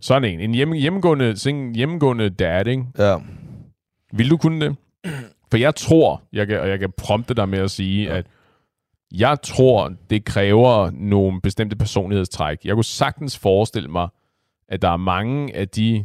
[0.00, 0.40] Sådan en.
[0.40, 2.84] En hjemme, hjemmegående, sing, hjemmegående dad, ikke?
[2.98, 3.16] Ja.
[4.12, 4.76] Vil du kunne det?
[5.50, 8.16] For jeg tror, jeg kan, og jeg kan prompte dig med at sige, ja.
[8.16, 8.26] at
[9.12, 12.58] jeg tror, det kræver nogle bestemte personlighedstræk.
[12.64, 14.08] Jeg kunne sagtens forestille mig,
[14.68, 16.04] at der er mange af de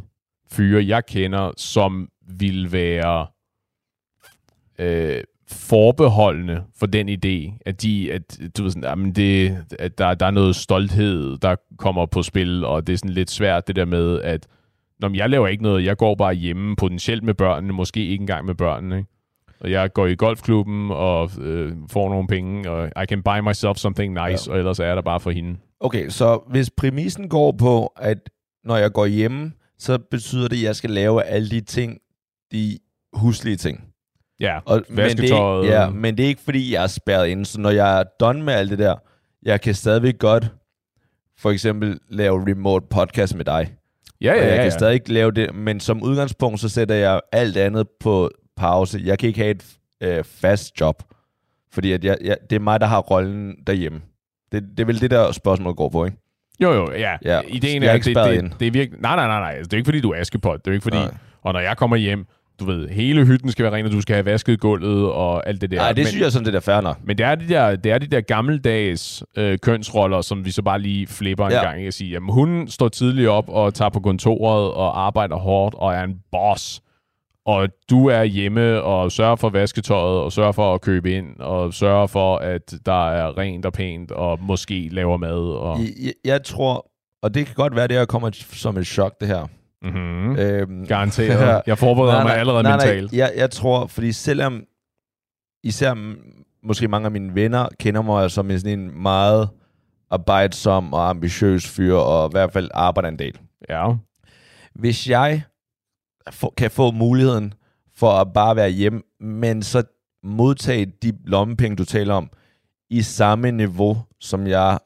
[0.50, 3.26] fyre, jeg kender, som vil være
[4.78, 10.14] øh, forbeholdende for den idé, at de, at du ved sådan, jamen det, at der,
[10.14, 13.76] der er noget stolthed, der kommer på spil, og det er sådan lidt svært det
[13.76, 14.46] der med, at
[15.00, 18.46] når jeg laver ikke noget, jeg går bare hjemme, potentielt med børnene, måske ikke engang
[18.46, 19.08] med børnene, ikke?
[19.60, 23.76] Og jeg går i golfklubben og øh, får nogle penge, og I can buy myself
[23.76, 24.52] something nice, ja.
[24.52, 25.56] og ellers er der bare for hende.
[25.80, 28.30] Okay, så hvis præmissen går på, at
[28.64, 31.98] når jeg går hjemme, så betyder det, at jeg skal lave alle de ting,
[32.52, 32.78] de
[33.12, 33.89] huslige ting.
[34.40, 37.28] Ja, Og, men, det er, ikke- ja, men det er ikke, fordi jeg er spærret
[37.28, 37.46] inde.
[37.46, 38.94] Så når jeg er done med alt det der,
[39.42, 40.50] jeg kan stadigvæk godt
[41.38, 43.74] for eksempel lave remote podcast med dig.
[44.20, 44.70] ja, og ja, jeg ja, kan ja.
[44.70, 49.00] stadig lave det, men som udgangspunkt, så sætter jeg alt andet på pause.
[49.04, 49.64] Jeg kan ikke have et
[50.00, 51.02] øh, fast job,
[51.72, 54.00] fordi at jeg, jeg, det er mig, der har rollen derhjemme.
[54.52, 56.16] Det, det er vel det, der spørgsmål går på, ikke?
[56.62, 57.16] Jo, jo, ja.
[57.24, 59.00] Ja, Ideen er, at ikke det, det, det, det er virkelig...
[59.00, 59.50] Nej, nej, nej, nej.
[59.50, 60.64] Altså, det er ikke, fordi du er askepot.
[60.64, 60.96] Det er ikke, fordi...
[60.96, 61.14] Nej.
[61.42, 62.26] Og når jeg kommer hjem,
[62.60, 65.60] du ved, hele hytten skal være ren, og du skal have vasket gulvet og alt
[65.60, 65.76] det der.
[65.76, 66.98] Nej, det men, synes jeg sådan, det er fair nok.
[67.04, 70.62] Men det er de der, det er de der gammeldags øh, kønsroller, som vi så
[70.62, 71.62] bare lige flipper en Ja.
[71.64, 71.84] gang.
[71.84, 75.94] Jeg siger, jamen, hun står tidligt op og tager på kontoret og arbejder hårdt og
[75.94, 76.80] er en boss.
[77.46, 81.74] Og du er hjemme og sørger for vasketøjet og sørger for at købe ind og
[81.74, 85.54] sørger for, at der er rent og pænt og måske laver mad.
[85.56, 86.90] Og, Jeg, jeg tror,
[87.22, 89.46] og det kan godt være, det her kommer som et chok, det her.
[89.82, 90.36] Mm-hmm.
[90.38, 91.62] Øhm, Garanteret.
[91.66, 93.12] Jeg forbereder mig allerede nej, mentalt.
[93.12, 94.64] Nej, jeg, jeg tror, fordi selvom
[95.64, 95.94] især
[96.66, 99.48] måske mange af mine venner kender mig som en sådan en meget
[100.10, 103.38] arbejdsom og ambitiøs fyr, og i hvert fald arbejder en del.
[103.68, 103.92] Ja.
[104.74, 105.42] Hvis jeg
[106.30, 107.54] få, kan få muligheden
[107.96, 109.82] for at bare være hjemme, men så
[110.22, 112.30] modtage de lommepenge, du taler om,
[112.90, 114.78] i samme niveau, som jeg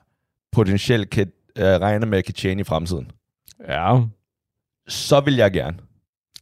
[0.52, 3.10] potentielt kan øh, regne med at kan tjene i fremtiden,
[3.68, 4.00] Ja.
[4.88, 5.76] Så vil jeg gerne.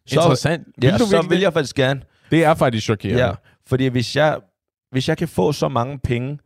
[0.07, 0.67] Så, Interessant.
[0.79, 1.43] Vil ja, du så vil det?
[1.43, 2.03] jeg faktisk gerne.
[2.31, 3.25] Det er faktisk chokerende.
[3.25, 3.33] Ja,
[3.67, 4.39] fordi hvis jeg,
[4.91, 6.39] hvis jeg kan få så mange penge,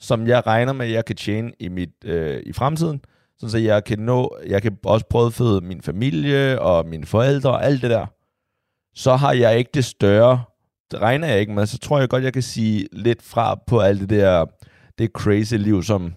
[0.00, 3.00] som jeg regner med, at jeg kan tjene i, mit, øh, i fremtiden,
[3.48, 7.82] så jeg kan nå, jeg kan også brødføde min familie og mine forældre og alt
[7.82, 8.06] det der,
[8.94, 10.42] så har jeg ikke det større,
[10.90, 13.80] det regner jeg ikke med, så tror jeg godt, jeg kan sige lidt fra på
[13.80, 14.46] alt det der,
[14.98, 16.14] det crazy liv, som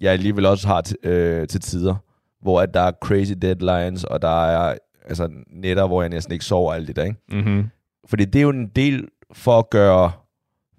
[0.00, 1.96] jeg alligevel også har til, øh, til tider,
[2.44, 6.44] hvor at der er crazy deadlines, og der er altså, netter, hvor jeg næsten ikke
[6.44, 7.20] sover og alt det der, ikke?
[7.28, 7.70] Mm-hmm.
[8.06, 10.12] Fordi det er jo en del for at gøre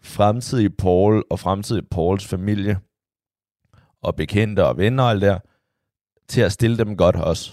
[0.04, 2.80] fremtidige Paul og fremtidige Pauls familie
[4.02, 5.40] og bekendte og venner og alt der,
[6.28, 7.52] til at stille dem godt også.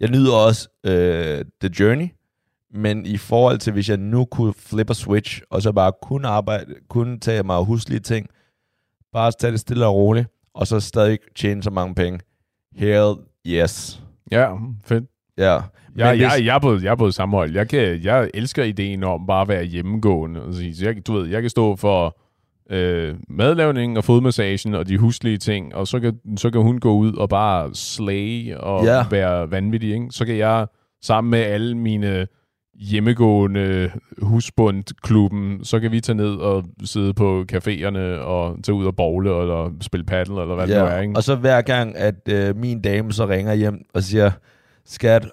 [0.00, 2.08] Jeg nyder også øh, The Journey,
[2.70, 6.28] Men i forhold til, hvis jeg nu kunne flip a switch, og så bare kunne
[6.28, 8.28] arbejde, kunne tage mig huslige ting,
[9.12, 12.20] bare tage det stille og roligt, og så stadig tjene så mange penge.
[12.72, 13.14] Hell
[13.46, 14.02] yes.
[14.30, 15.04] Ja, fedt.
[15.38, 15.52] Ja.
[15.54, 15.62] Jeg,
[15.96, 17.54] jeg, jeg, jeg, er på, jeg er på sammenhold.
[17.54, 20.40] Jeg, kan, jeg elsker ideen om bare at være hjemmegående.
[20.54, 22.18] Så jeg, du ved, jeg kan stå for
[22.70, 26.92] øh, madlavningen og fodmassagen og de huslige ting, og så kan, så kan hun gå
[26.94, 29.04] ud og bare slay og Ja.
[29.10, 29.92] være vanvittig.
[29.94, 30.06] Ikke?
[30.10, 30.66] Så kan jeg
[31.02, 32.26] sammen med alle mine
[32.74, 38.96] hjemmegående husbundklubben, så kan vi tage ned og sidde på caféerne og tage ud og
[38.96, 41.00] bowle eller spille paddle eller hvad det nu er.
[41.00, 41.16] Ikke?
[41.16, 44.30] Og så hver gang, at øh, min dame så ringer hjem og siger,
[44.84, 45.26] skat,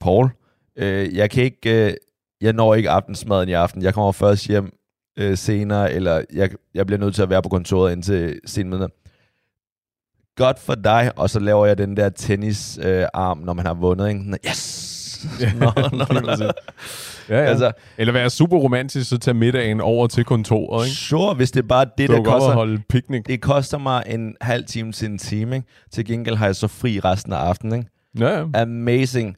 [0.00, 0.28] Paul,
[0.76, 1.94] øh, jeg kan ikke, øh,
[2.40, 3.82] jeg når ikke aftensmaden i aften.
[3.82, 4.72] Jeg kommer først hjem
[5.18, 8.90] øh, senere, eller jeg, jeg bliver nødt til at være på kontoret indtil sen midnat.
[10.36, 13.74] Godt for dig, og så laver jeg den der tennisarm, øh, arm, når man har
[13.74, 14.08] vundet.
[14.08, 14.38] Ikke?
[14.48, 14.89] Yes!
[15.60, 16.44] Nå, nå, nå, nå.
[16.44, 16.50] ja,
[17.28, 17.44] ja.
[17.44, 20.96] Altså, Eller være super romantisk, så tage middagen over til kontoret, ikke?
[20.96, 22.52] sure, hvis det er bare det, Så der koster.
[22.52, 23.24] holde picnic.
[23.26, 25.68] Det koster mig en halv time til en time, ikke?
[25.92, 27.90] Til gengæld har jeg så fri resten af aftenen, ikke?
[28.26, 28.62] Ja, ja.
[28.62, 29.36] Amazing.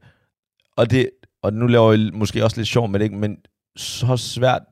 [0.77, 1.11] Og, det,
[1.42, 3.16] og nu laver jeg måske også lidt sjov med det, ikke?
[3.16, 3.37] men
[3.77, 4.62] så svært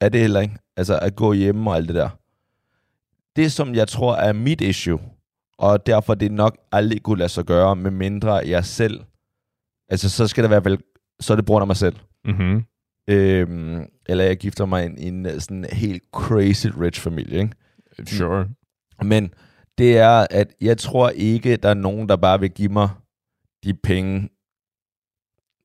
[0.00, 0.56] er det heller ikke.
[0.76, 2.08] Altså at gå hjemme og alt det der.
[3.36, 4.98] Det, som jeg tror er mit issue,
[5.58, 9.00] og derfor det nok aldrig kunne lade sig gøre, med mindre jeg selv,
[9.88, 10.78] altså så skal det være vel,
[11.20, 11.96] så er det brug af mig selv.
[12.24, 12.64] Mm-hmm.
[13.08, 17.54] Øhm, eller jeg gifter mig i en øh, sådan helt crazy rich familie, ikke?
[18.06, 18.48] Sure.
[19.02, 19.34] Men
[19.78, 22.88] det er, at jeg tror ikke, der er nogen, der bare vil give mig
[23.64, 24.28] de penge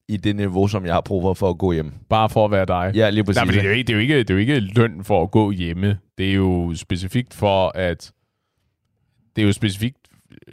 [0.07, 1.93] i det niveau, som jeg har brug for, for at gå hjem.
[2.09, 2.91] Bare for at være dig.
[2.95, 3.35] Ja, lige præcis.
[3.35, 5.03] Nej, men det er, jo ikke, det, er jo ikke, det er jo ikke løn
[5.03, 5.99] for at gå hjemme.
[6.17, 8.11] Det er jo specifikt for at...
[9.35, 10.00] Det er jo specifikt,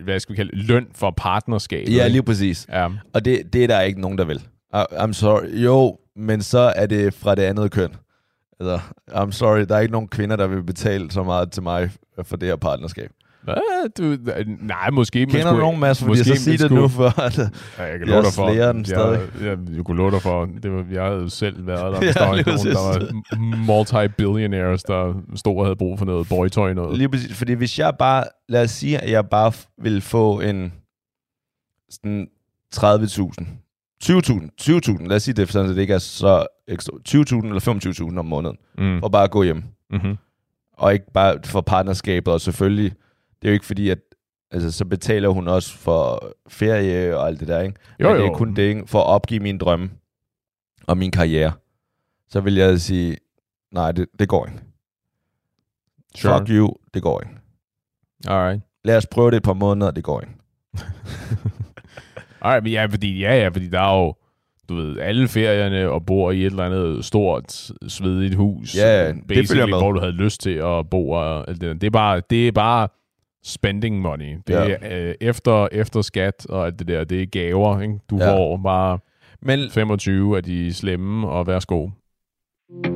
[0.04, 1.88] hvad skal vi kalde løn for partnerskab.
[1.88, 2.66] ja, lige præcis.
[2.68, 2.88] Ja.
[3.14, 4.42] Og det, det er der ikke nogen, der vil.
[4.74, 5.64] I'm sorry.
[5.64, 7.90] Jo, men så er det fra det andet køn.
[8.61, 8.80] Altså,
[9.11, 11.90] I'm sorry, der er ikke nogen kvinder, der vil betale så meget til mig
[12.22, 13.11] for det her partnerskab.
[13.54, 13.88] Hvad?
[13.98, 14.30] Du,
[14.61, 15.18] nej, måske...
[15.26, 15.98] Kender du skulle- nogen, Mads?
[15.98, 17.38] Fordi måske så man sig det skulle- nu, for at...
[17.38, 17.44] Ja,
[17.84, 18.48] jeg kan Jeg dig for.
[18.72, 19.20] den stadig.
[19.40, 20.48] Jeg, jeg, jeg kunne love dig for.
[20.62, 21.88] Det var, jeg havde selv været der.
[22.00, 26.28] Ja, Hvis der var nogen, der var multi-billionaires, der stod og havde brug for noget
[26.28, 26.98] boytøj noget.
[26.98, 30.40] Lige præcis, fordi hvis jeg bare, lad os sige, at jeg bare f- vil få
[30.40, 30.72] en
[31.90, 32.28] sådan
[32.74, 33.46] 30.000,
[34.04, 38.08] 20.000, 20.000, lad os sige det, sådan at det ikke er så ekstra, 20.000 eller
[38.12, 39.00] 25.000 om måneden, Mm.
[39.00, 39.62] for bare at gå hjem.
[39.90, 40.16] Mm-hmm.
[40.72, 42.92] Og ikke bare for partnerskabet, og selvfølgelig,
[43.42, 43.98] det er jo ikke fordi, at
[44.51, 47.77] altså, så betaler hun også for ferie og alt det der, ikke?
[48.01, 48.33] Jo, Men det jo.
[48.33, 48.83] er kun det, ikke?
[48.87, 49.90] For at opgive min drømme
[50.87, 51.53] og min karriere.
[52.29, 53.16] Så vil jeg sige,
[53.72, 54.59] nej, det, det går ikke.
[56.16, 56.38] Sure.
[56.38, 57.35] Fuck you, det går ikke.
[58.27, 58.62] Alright.
[58.85, 60.33] Lad os prøve det et par måneder, det går ikke.
[62.40, 64.14] Alright, men ja, fordi, ja, ja, fordi der er jo,
[64.68, 68.77] du ved, alle ferierne og bor i et eller andet stort, svedigt hus.
[68.77, 69.79] Ja, ja, det følger med.
[69.79, 71.11] hvor du havde lyst til at bo.
[71.11, 71.74] Og alt det, der.
[71.74, 72.88] det, er bare, det er bare
[73.48, 74.37] spending money.
[74.46, 74.76] Det Ja.
[74.82, 77.04] er øh, efter, efter skat og alt det der.
[77.04, 77.94] Det er gaver, ikke?
[78.11, 78.32] Du Ja.
[78.32, 78.98] får bare
[79.42, 81.88] Men 25 af de slemme, og værsgo.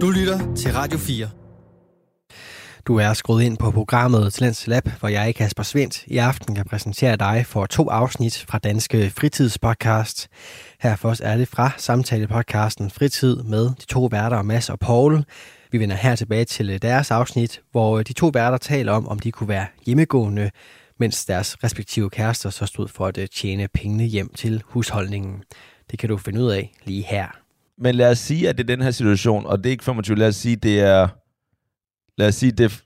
[0.00, 1.28] Du lytter til Radio 4.
[2.86, 6.64] Du er skruet ind på programmet Talents Lab, hvor jeg, Kasper Svendt, i aften kan
[6.64, 10.28] præsentere dig for to afsnit fra Danske Fritidspodcast.
[10.80, 15.24] Her for os er det fra samtalepodcasten Fritid med de to værter Mads og Paul.
[15.72, 19.32] Vi vender her tilbage til deres afsnit, hvor de to værter taler om, om de
[19.32, 20.50] kunne være hjemmegående,
[20.98, 25.42] mens deres respektive kærester så stod for at øh, tjene pengene hjem til husholdningen.
[25.90, 27.26] Det kan du finde ud af lige her.
[27.78, 30.16] Men lad os sige, at det er den her situation, og det er ikke 25,
[30.16, 31.08] lad os sige, det er,
[32.18, 32.80] lad os sige, det er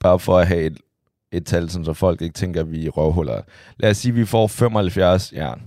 [0.00, 0.78] bare for at have et,
[1.32, 3.42] et tal, sådan, så folk ikke tænker, at vi er røvhuller.
[3.76, 5.62] Lad os sige, at vi får 75 jern,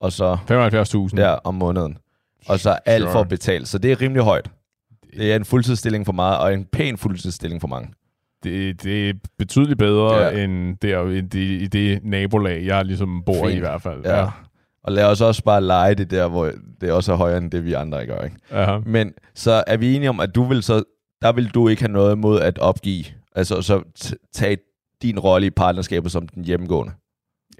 [0.00, 0.38] og så
[1.10, 1.16] 75.000.
[1.16, 1.98] der om måneden,
[2.46, 3.12] og så alt Sure.
[3.12, 3.66] for at betale.
[3.66, 4.50] Så det er rimelig højt.
[5.16, 7.88] Det er en fuldtidsstilling for meget, og en pæn fuldtidsstilling for mange.
[8.44, 10.28] Det, det er betydeligt bedre Ja.
[10.36, 10.44] ja.
[10.44, 13.50] end der i det, i det nabolag, jeg ligesom bor Fint.
[13.54, 14.00] i i hvert fald.
[14.04, 14.26] Ja.
[14.84, 16.50] Og lad os også bare lege det der, hvor
[16.80, 18.20] det også er højere end det, vi andre gør.
[18.20, 18.36] Ikke?
[18.52, 18.78] ja.
[18.86, 20.82] Men så er vi enige om, at du vil så,
[21.22, 23.04] der vil du ikke have noget mod at opgive,
[23.36, 23.82] altså så
[24.32, 24.56] tage
[25.02, 26.92] din rolle i partnerskabet som den hjemmegående.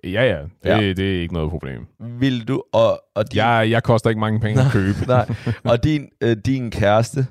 [0.05, 0.39] Ja, ja.
[0.43, 0.79] Det, Ja.
[0.79, 0.89] ja.
[0.93, 1.87] det er ikke noget problem.
[2.01, 4.99] Vil du, og, og din, Jeg, jeg koster ikke mange penge at købe.
[5.07, 5.27] nej,
[5.65, 7.27] og din, øh, din kæreste,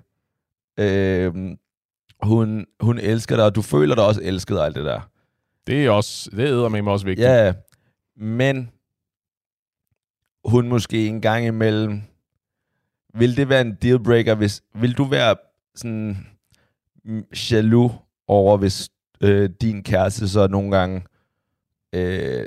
[0.78, 1.34] øh,
[2.24, 5.10] hun, hun elsker dig, og du føler dig også elsket og alt det der.
[5.68, 7.28] Det er også, det er med også vigtigt.
[7.28, 7.54] Ja,
[8.18, 8.72] men
[10.46, 12.02] hun måske en gang imellem,
[13.14, 15.36] vil det være en dealbreaker, hvis, vil du være
[15.76, 16.28] sådan
[17.52, 17.92] jaloux
[18.28, 18.90] over, hvis
[19.22, 21.04] øh, din kæreste så nogle gange,
[21.94, 22.46] øh,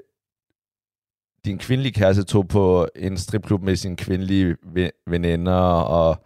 [1.45, 6.25] din kvindelige kæreste tog på en stripklub med sine kvindelige ve- veninder, og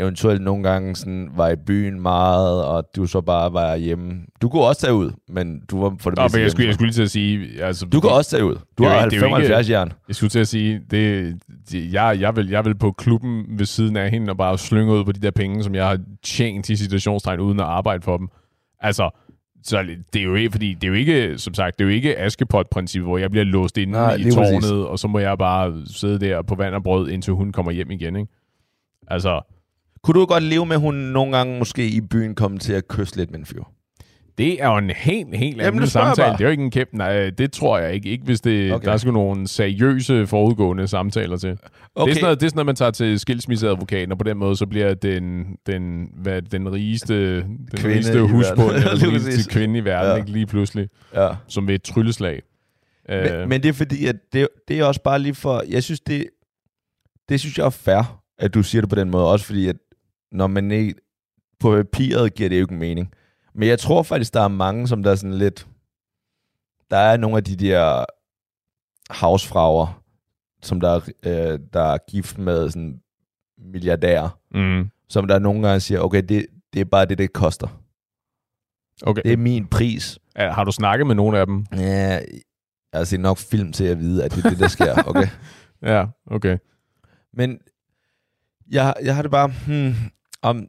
[0.00, 4.20] eventuelt nogle gange sådan var i byen meget, og du så bare var hjemme.
[4.42, 6.66] Du kunne også tage ud, men du var for det Nå, meste men jeg skulle,
[6.66, 7.62] jeg skulle lige til at sige...
[7.62, 8.56] Altså, Du kan også tage ud.
[8.78, 9.92] Du har ikke- det er jo 75 ikke- jern.
[10.08, 11.34] Jeg skulle til at sige, det,
[11.72, 14.92] det, jeg, jeg, vil, jeg vil på klubben ved siden af hende og bare slynge
[14.92, 18.16] ud på de der penge, som jeg har tjent i situationstegn, uden at arbejde for
[18.16, 18.28] dem.
[18.80, 19.10] Altså,
[19.64, 19.82] så
[20.12, 22.18] det er jo ikke, fordi det er jo ikke, som sagt, det er jo ikke
[22.18, 24.70] Askepot-princippet, hvor jeg bliver låst inde Nej, i tårnet, præcis.
[24.70, 27.90] og så må jeg bare sidde der på vand og brød, indtil hun kommer hjem
[27.90, 28.32] igen, ikke?
[29.08, 29.40] Altså,
[30.04, 32.88] Kunne du godt leve med, at hun nogle gange måske i byen kom til at
[32.88, 33.62] kysse lidt med en fyr?
[34.38, 36.32] det er jo en helt, helt Jamen, anden jeg samtale.
[36.32, 36.96] Det er jo ikke en kæmpe...
[36.96, 38.08] Nej, det tror jeg ikke.
[38.10, 38.86] Ikke hvis det, Okay.
[38.86, 41.58] der er sgu nogle seriøse forudgående samtaler til.
[41.94, 42.04] Okay.
[42.04, 44.36] Det, er sådan noget, det er sådan noget, man tager til skilsmisseadvokaten, og på den
[44.38, 49.50] måde, så bliver den, den, hvad, den rigeste, den Kvinde rigeste husbund, eller den rigeste
[49.50, 50.16] kvinde i verden, Ja.
[50.16, 51.28] ikke lige pludselig, Ja.
[51.48, 52.42] som ved et trylleslag.
[53.10, 55.62] Øh, Men, men det er fordi, at det, det er også bare lige for...
[55.68, 56.26] Jeg synes, det,
[57.28, 59.26] det synes jeg er fair, at du siger det på den måde.
[59.26, 59.76] Også fordi, at
[60.32, 60.94] når man ikke...
[61.60, 63.14] På papiret giver det jo ikke mening.
[63.54, 65.66] Men jeg tror faktisk, der er mange, som der er sådan lidt...
[66.90, 68.04] Der er nogle af de der
[69.10, 70.02] havsfrager,
[70.62, 73.00] som der, er, øh, der er gift med sådan
[73.58, 77.82] milliardærer, mm, som der nogle gange siger, okay, det, det er bare det, det koster.
[79.02, 79.22] okay.
[79.24, 80.18] Det er min pris.
[80.36, 81.66] Ja, har du snakket med nogle af dem?
[81.72, 82.20] Ja,
[82.92, 85.02] jeg har set nok film til at vide, at det er det, der sker.
[85.06, 85.28] Okay.
[85.82, 86.58] Ja, okay.
[87.32, 87.58] Men
[88.70, 89.94] jeg, jeg har det bare, hmm,
[90.42, 90.66] om...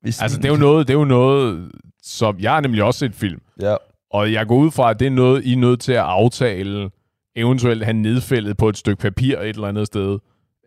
[0.00, 2.38] Hvis Altså, det er jo noget, det er jo noget som...
[2.40, 3.76] Jeg har nemlig også set film, Ja,
[4.10, 6.90] Og jeg går ud fra, at det er noget, I er nødt til at aftale,
[7.36, 10.18] eventuelt have nedfældet på et stykke papir et eller andet sted.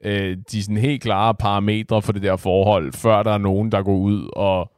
[0.03, 3.83] Øh, de sådan helt klare parametre for det der forhold, før der er nogen, der
[3.83, 4.71] går ud og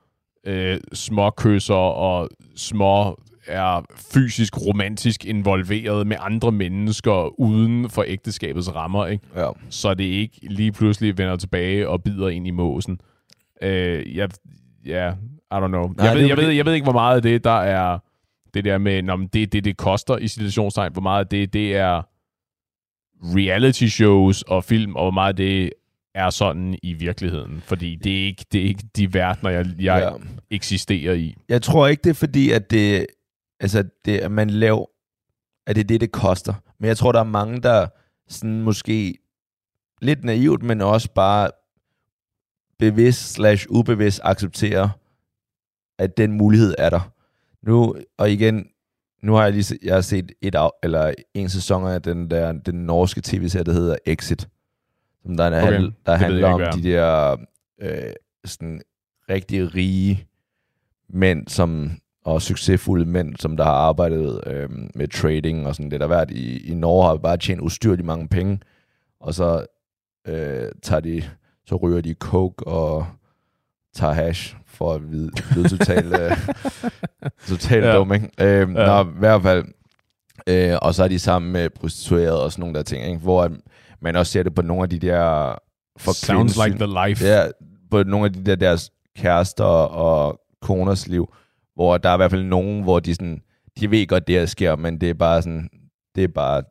[0.46, 9.06] øh, småkysser og små er fysisk romantisk involveret med andre mennesker uden for ægteskabets rammer,
[9.08, 9.26] ikke?
[9.36, 9.50] ja.
[9.70, 13.00] så det ikke lige pludselig vender tilbage og bider ind i måsen.
[13.62, 14.30] Øh, jeg,
[14.86, 15.88] ja, I don't know.
[15.88, 18.00] Nej, jeg, ved, jeg, ved, jeg ved ikke, hvor meget af det, der er
[18.54, 21.76] det der med, når det, det, det koster i situationstegn, hvor meget af det, det
[21.76, 22.02] er
[23.24, 25.70] reality shows og film, og hvor meget af det
[26.16, 27.62] er sådan i virkeligheden.
[27.66, 30.26] Fordi det er ikke, det er ikke de verdener, jeg, jeg ja.
[30.56, 31.36] eksisterer i.
[31.50, 33.08] Jeg tror ikke, det er fordi, at det,
[33.64, 34.86] altså det, at man laver,
[35.68, 36.54] at det er det, det koster.
[36.80, 37.88] Men jeg tror, der er mange, der
[38.28, 39.18] sådan måske
[40.02, 41.50] lidt naivt, men også bare
[42.80, 44.90] bevidst slash ubevidst accepterer,
[45.98, 47.12] at den mulighed er der.
[47.62, 48.68] Nu, og igen,
[49.22, 52.52] nu har jeg lige jeg har set et af, eller en sæson af den der
[52.52, 54.48] den norske tv-serie, der hedder Exit,
[55.22, 55.74] som der, okay.
[55.74, 57.38] Handl, der handler jeg om ikke, de der
[57.82, 58.14] øh,
[58.46, 58.82] sådan
[59.30, 60.28] rigtig rige
[61.10, 61.92] mænd, som
[62.26, 66.32] og succesfulde mænd, som der har arbejdet øh, med trading og sådan det der været
[66.32, 68.60] i, i Norge, har bare tjent ustyrligt mange penge,
[69.20, 69.66] og så
[70.28, 71.24] øh, tager de,
[71.66, 73.06] så ryger de coke og
[73.96, 76.32] tager hash for at vide, lyde totalt, øh,
[77.50, 77.96] totalt Ja.
[77.96, 78.30] dum, ikke?
[78.42, 78.66] Øh, ja.
[78.66, 79.66] Nå, i hvert fald.
[80.48, 83.20] Øh, og så er de sammen med prostituerede og sådan nogle der ting, ikke?
[83.20, 83.52] hvor
[84.02, 85.56] man også ser det på nogle af de der...
[85.98, 87.26] For Sounds like the life.
[87.26, 87.44] Ja,
[87.92, 91.34] på nogle af de der deres kærester og koners liv,
[91.76, 93.42] hvor der er i hvert fald nogen, hvor de sådan,
[93.80, 95.70] de ved godt, det her sker, men det er bare sådan,
[96.16, 96.64] det er bare,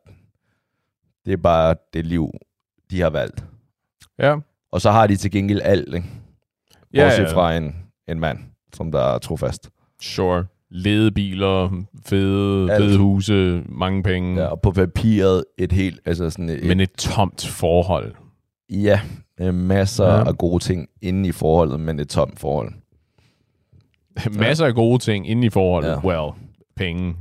[1.25, 2.29] det er bare det liv,
[2.91, 3.43] de har valgt.
[4.19, 4.35] ja.
[4.71, 6.07] Og så har de til gengæld alt, ikke?
[6.93, 7.33] Ja, Bortset ja.
[7.33, 7.75] fra en,
[8.07, 8.39] en mand,
[8.73, 9.69] som der er trofast.
[10.01, 10.45] Sure.
[10.69, 12.83] Ledebiler, fede, Alt.
[12.83, 14.41] fede huse, mange penge.
[14.41, 18.15] Ja, og på papiret et helt, altså sådan et, Men et tomt forhold.
[18.69, 18.99] ja,
[19.39, 20.27] øh, masser ja.
[20.27, 22.73] af gode ting inde i forholdet, men et tomt forhold.
[24.31, 25.89] Masser af gode ting inde i forholdet.
[25.89, 26.05] Ja.
[26.05, 26.31] Well,
[26.75, 27.15] penge.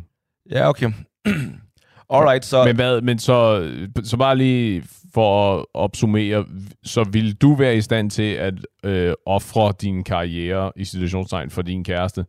[0.50, 0.90] Ja, okay.
[2.10, 2.64] Alright, så...
[2.64, 3.70] Men, hvad, men så,
[4.04, 6.44] så bare lige for at opsummere,
[6.84, 11.62] så vil du være i stand til at øh, ofre din karriere i situationstegn for
[11.62, 12.24] din kæreste?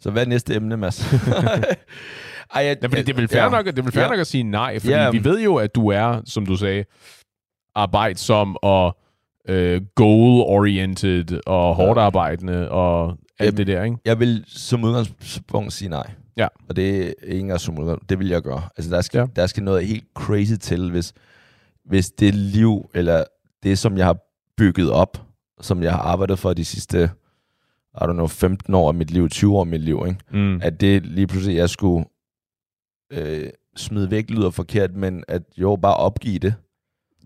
[0.00, 1.12] Så hvad er næste emne, Mads?
[2.54, 3.48] Ej, jeg, Ja, fordi det vil fair, ja.
[3.48, 4.08] nok, det vil fair Ja.
[4.10, 5.10] nok at sige nej, fordi Ja.
[5.10, 6.84] vi ved jo, at du er, som du sagde,
[7.74, 8.96] arbejdsom og
[9.48, 13.08] øh, goal-oriented og hårdt arbejdende og
[13.38, 13.96] alt Jamen, det der, ikke?
[14.04, 16.10] Jeg vil som udgangspunkt sige nej.
[16.36, 16.48] Ja.
[16.68, 18.10] Og det er ikke engang som udgangspunkt.
[18.10, 18.62] Det vil jeg gøre.
[18.76, 19.26] Altså, der skal, Ja.
[19.36, 21.12] der skal noget helt crazy til, hvis,
[21.84, 23.24] hvis det liv, eller
[23.62, 24.16] det, som jeg har
[24.56, 25.22] bygget op,
[25.60, 27.10] som jeg har arbejdet for de sidste,
[27.94, 30.18] I don't know, 15 år af mit liv, 20 år af mit liv, ikke?
[30.30, 30.60] Mm.
[30.62, 32.04] at det lige pludselig, jeg skulle
[33.12, 36.54] øh, smide væk, lyder forkert, men at jo, bare opgive det.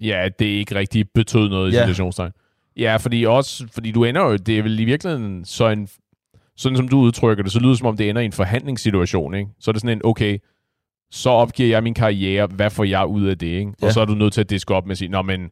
[0.00, 1.81] Ja, det ikke rigtig betød noget i Ja.
[1.83, 2.31] situationstegn.
[2.76, 5.88] Ja, fordi også, fordi du ender jo, det er vel i virkeligheden så en,
[6.57, 9.35] sådan som du udtrykker det, så lyder det som om det ender i en forhandlingssituation,
[9.35, 9.50] ikke?
[9.61, 10.38] Så er det sådan en, okay,
[11.11, 13.72] så opgiver jeg min karriere, hvad får jeg ud af det, ikke?
[13.83, 13.87] Ja.
[13.87, 15.50] Og så er du nødt til at diske op med at sige, nå, men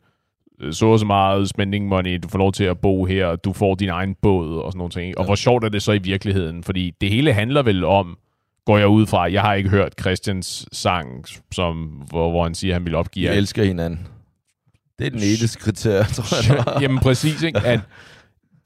[0.61, 3.53] øh, så og så meget spending money, du får lov til at bo her, du
[3.53, 5.18] får din egen båd og sådan nogle ting.
[5.18, 5.26] Og Ja.
[5.26, 6.62] hvor sjovt er det så i virkeligheden?
[6.64, 8.18] Fordi det hele handler vel om,
[8.66, 11.76] går jeg ud fra, jeg har ikke hørt Christians sang, som,
[12.09, 13.38] hvor, hvor han siger, at han vil opgive alt.
[13.38, 14.07] elsker hinanden.
[15.00, 16.82] Det er den etiske kriterie, tror jeg.
[16.82, 17.58] Jamen præcis, ikke?
[17.58, 17.80] At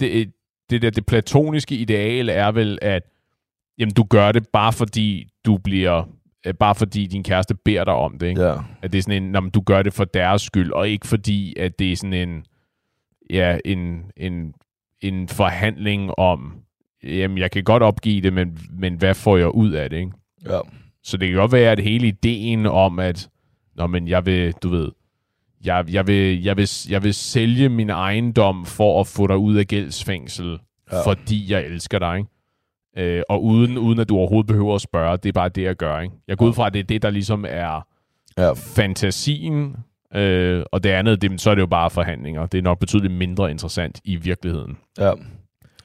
[0.00, 0.32] det,
[0.70, 3.02] det der det platoniske ideal er vel, at
[3.78, 6.08] jamen, du gør det bare fordi du bliver
[6.46, 8.42] øh, bare fordi din kæreste beder dig om det, ikke?
[8.42, 8.54] Ja.
[8.82, 11.06] At det er sådan en, "Nå, men du gør det for deres skyld, og ikke
[11.06, 12.44] fordi, at det er sådan en,
[13.30, 14.54] ja, en, en,
[15.00, 16.54] en forhandling om,
[17.04, 20.12] jamen, jeg kan godt opgive det, men, men hvad får jeg ud af det, ikke?
[20.46, 20.58] ja.
[21.02, 23.28] Så det kan godt være, at hele ideen om, at
[23.76, 24.88] Nå, men jeg vil, du ved,
[25.64, 29.54] jeg, jeg, vil, jeg, vil, jeg vil sælge min ejendom for at få dig ud
[29.56, 30.58] af gældsfængsel,
[30.92, 31.06] Ja.
[31.06, 33.16] fordi jeg elsker dig, ikke?
[33.16, 35.76] Øh, og uden, uden at du overhovedet behøver at spørge, det er bare det, jeg
[35.76, 36.14] gør, ikke?
[36.28, 37.86] Jeg går ud fra, at det er det, der ligesom er
[38.38, 38.52] ja.
[38.52, 39.76] fantasien,
[40.14, 42.46] øh, og det andet, det, så er det jo bare forhandlinger.
[42.46, 45.12] Det er nok betydeligt mindre interessant i virkeligheden, ja.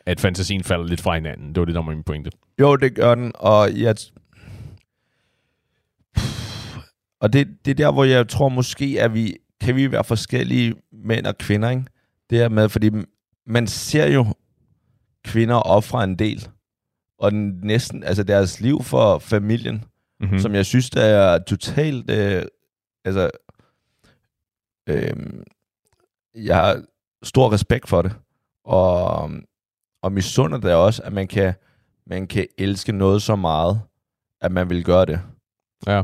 [0.05, 1.47] at fantasien falder lidt fra hinanden.
[1.47, 2.31] Det var det, der var min pointe.
[2.59, 3.95] Jo, det gør den, og jeg...
[7.21, 10.76] Og det, det er der, hvor jeg tror måske, at vi kan vi være forskellige
[10.91, 11.86] mænd og kvinder, ikke?
[12.30, 12.91] Det er med, fordi
[13.45, 14.26] man ser jo
[15.24, 16.48] kvinder ofre en del,
[17.19, 19.84] og den næsten, altså deres liv for familien,
[20.19, 20.36] Mm-hmm.
[20.36, 20.39] mm.
[20.39, 22.45] som jeg synes, der er totalt, øh,
[23.06, 23.30] altså,
[24.89, 25.15] øh,
[26.36, 26.84] jeg har
[27.24, 28.12] stor respekt for det,
[28.65, 29.32] og,
[30.02, 31.54] og misunder det også, at man kan,
[32.08, 33.82] man kan elske noget så meget,
[34.41, 35.22] at man vil gøre det.
[35.88, 36.04] Ja.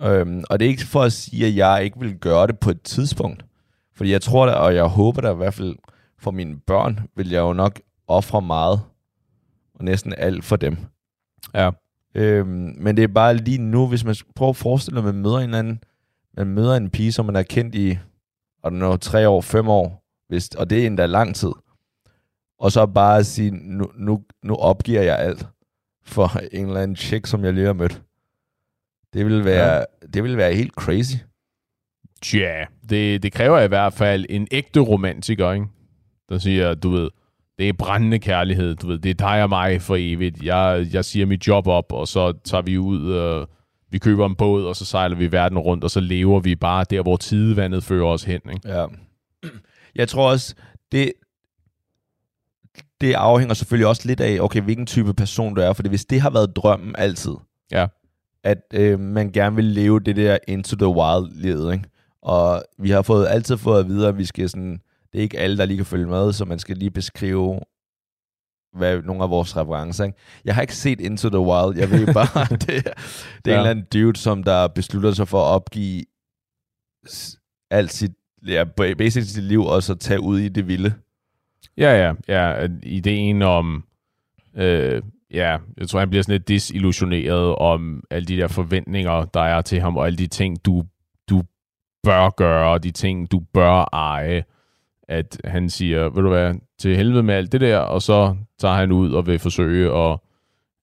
[0.00, 2.70] Øhm, og det er ikke for at sige, at jeg ikke vil gøre det på
[2.70, 3.44] et tidspunkt.
[3.94, 5.76] Fordi jeg tror da, og jeg håber da i hvert fald
[6.18, 8.80] for mine børn, vil jeg jo nok ofre meget,
[9.74, 10.76] og næsten alt for dem.
[11.54, 11.70] Ja.
[12.14, 15.22] Øhm, men det er bare lige nu, hvis man prøver at forestille sig, at man
[15.22, 15.84] møder en anden,
[16.36, 17.98] man møder en pige, som man har kendt i,
[18.62, 21.52] og know, tre år, fem år, hvis, og det er endda lang tid.
[22.58, 25.46] Og så bare at sige, nu, nu, nu opgiver jeg alt
[26.04, 28.02] for en eller anden chick, som jeg lige har mødt.
[29.14, 29.82] Det vil være, ja.
[30.14, 31.16] det vil være helt crazy.
[32.22, 35.66] Tja, det, det kræver i hvert fald en ægte romantiker, ikke?
[36.28, 37.10] Der siger, du ved,
[37.58, 40.42] det er brændende kærlighed, du ved, det er dig og mig for evigt.
[40.42, 43.48] Jeg, jeg siger mit job op, og så tager vi ud, og
[43.90, 46.84] vi køber en båd, og så sejler vi verden rundt, og så lever vi bare
[46.90, 48.68] der, hvor tidevandet fører os hen, ikke?
[48.68, 48.86] Ja.
[49.94, 50.54] Jeg tror også,
[50.92, 51.12] det,
[53.00, 55.72] det afhænger selvfølgelig også lidt af, okay, hvilken type person du er.
[55.72, 57.34] Fordi hvis det har været drømmen altid,
[57.72, 57.86] Ja.
[58.44, 61.84] At øh, man gerne vil leve det der into the wild-livet, ikke?
[62.22, 64.80] Og vi har fået, altid fået at vide, at vi skal sådan,
[65.12, 67.60] det er ikke alle, der lige kan følge med, så man skal lige beskrive
[68.72, 70.04] hvad nogle af vores referencer.
[70.04, 70.18] Ikke?
[70.44, 71.78] Jeg har ikke set Into the Wild.
[71.78, 72.92] Jeg ved bare, det, det er
[73.46, 73.52] ja.
[73.52, 76.04] En eller anden dude, som der beslutter sig for at opgive
[77.70, 78.12] alt sit,
[78.46, 80.94] ja, ba- basically sit liv, og så tage ud i det vilde.
[81.76, 82.68] Ja, ja, ja.
[82.82, 83.84] Ideen om,
[84.56, 89.40] øh, ja, jeg tror, han bliver sådan lidt disillusioneret om alle de der forventninger, der
[89.40, 90.84] er til ham, og alle de ting, du,
[91.30, 91.42] du
[92.02, 94.44] bør gøre, og de ting, du bør eje.
[95.08, 98.74] At han siger, ved du hvad, til helvede med alt det der, og så tager
[98.74, 100.18] han ud og vil forsøge at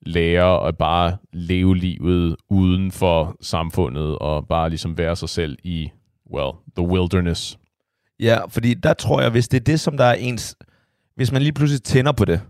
[0.02, 5.90] lære at bare leve livet uden for samfundet, og bare ligesom være sig selv i,
[6.34, 7.60] well, the wilderness.
[8.20, 10.56] Ja, fordi der tror jeg, hvis det er det, som der er ens...
[11.16, 12.42] Hvis man lige pludselig tænder på det,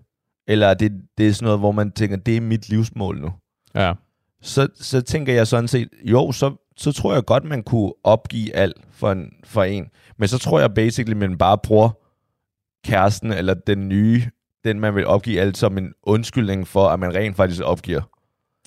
[0.51, 3.31] eller det, det er sådan noget, hvor man tænker, det er mit livsmål nu,
[3.75, 3.93] Ja,
[4.41, 8.55] så, så tænker jeg sådan set, jo, så, så tror jeg godt, man kunne opgive
[8.55, 9.87] alt for en, for en.
[10.17, 11.89] Men så tror jeg basically, man bare bruger
[12.85, 14.23] kæresten, eller den nye,
[14.63, 18.01] den man vil opgive alt som en undskyldning for, at man rent faktisk opgiver.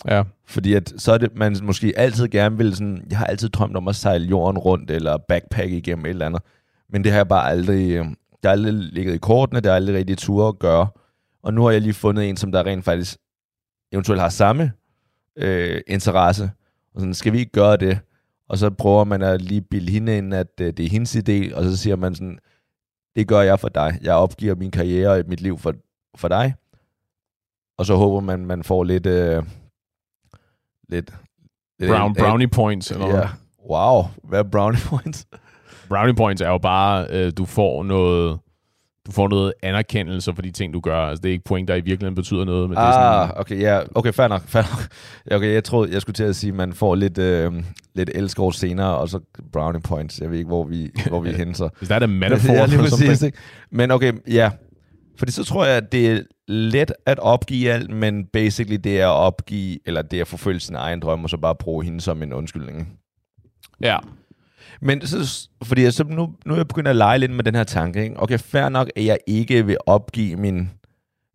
[0.08, 3.48] ja, Fordi at, så er det, man måske altid gerne vil sådan, jeg har altid
[3.48, 6.42] drømt om at sejle jorden rundt, eller backpack igennem et eller andet.
[6.88, 9.76] Men det har jeg bare aldrig, øh, det har aldrig ligget i kortene, det har
[9.76, 10.88] aldrig rigtig tur at gøre.
[11.44, 13.16] Og nu har jeg lige fundet en, som der rent faktisk
[13.92, 14.72] eventuelt har samme
[15.36, 16.50] øh, interesse.
[16.94, 17.98] Og sådan, skal vi ikke gøre det?
[18.48, 21.54] Og så prøver man at lige bilde hende ind, at øh, det er hendes idé,
[21.56, 22.38] og så siger man sådan,
[23.16, 23.98] det gør jeg for dig.
[24.02, 25.74] Jeg opgiver min karriere og mit liv for,
[26.16, 26.54] for dig.
[27.78, 29.06] Og så håber man, man får lidt...
[29.06, 29.42] Øh,
[30.88, 31.14] lidt,
[31.78, 32.90] lidt Brown, brownie points.
[32.90, 33.28] Eller Ja.
[33.70, 35.26] Wow, hvad er brownie points?
[35.88, 38.38] Brownie points er jo bare, øh, du får noget
[39.06, 40.98] du får noget anerkendelse for de ting, du gør.
[40.98, 43.40] Altså, det er ikke point, der i virkeligheden betyder noget, men det er Ah, sådan,
[43.40, 44.88] okay, ja, okay, fair nok, fair nok.
[45.36, 47.52] Okay, jeg troede, jeg skulle til at sige, at man får lidt, øh,
[47.94, 49.20] lidt elskov senere, og så
[49.52, 50.20] brownie points.
[50.20, 51.68] Jeg ved ikke, hvor vi, hvor vi er så.
[51.78, 53.38] hvis der er det metafor ja, lige præcis, ikke?
[53.70, 54.50] Men okay, ja.
[55.18, 59.06] Fordi så tror jeg, at det er let at opgive alt, men basically det er
[59.08, 62.00] at opgive, eller det er at forfølge sin egen drøm, og så bare bruge hende
[62.00, 62.88] som en undskyldning.
[63.80, 63.96] Ja.
[64.80, 67.54] Men så, fordi jeg, så nu, nu er jeg begyndt at lege lidt med den
[67.54, 68.02] her tanke.
[68.02, 68.20] Ikke?
[68.20, 70.70] Okay, fair nok, at jeg ikke vil opgive min,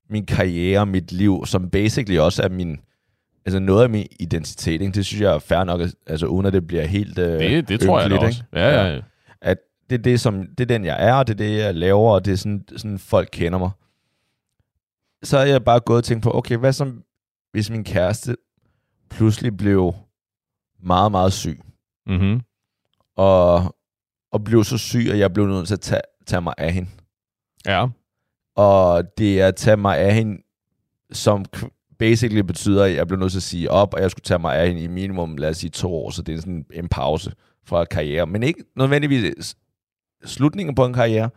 [0.10, 2.80] min karriere, mit liv, som basically også er min,
[3.46, 4.82] altså noget af min identitet.
[4.82, 4.94] Ikke?
[4.94, 7.80] Det synes jeg er fair nok, altså uden at det bliver helt øh, Det, det
[7.80, 8.44] tror jeg ynkeligt, også.
[8.54, 9.02] Ja, ja, ja.
[9.42, 9.58] At
[9.90, 12.12] det er, det, som, det er den, jeg er, og det er det, jeg laver,
[12.12, 13.70] og det er sådan, sådan folk kender mig.
[15.24, 16.92] Så er jeg bare gået og tænkt på, okay, hvad så,
[17.52, 18.36] hvis min kæreste
[19.10, 19.94] pludselig blev
[20.84, 21.60] meget, meget syg,
[22.08, 22.42] Mm-hmm.
[23.20, 23.76] Og,
[24.32, 26.89] og blev så syg, at jeg blev nødt til at tage, tage mig af hende.
[27.65, 27.88] Ja.
[28.55, 30.41] Og det er at tage mig af hende,
[31.11, 31.45] som
[31.99, 34.55] basically betyder, at jeg blev nødt til at sige op, og jeg skulle tage mig
[34.55, 37.32] af hende i minimum, lad os sige to år, så det er sådan en pause
[37.65, 38.26] fra karriere.
[38.26, 39.55] Men ikke nødvendigvis
[40.26, 41.30] slutningen på en karriere,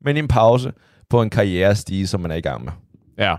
[0.00, 0.72] men en pause
[1.10, 2.72] på en karrierestige, som man er i gang med.
[3.18, 3.36] Ja.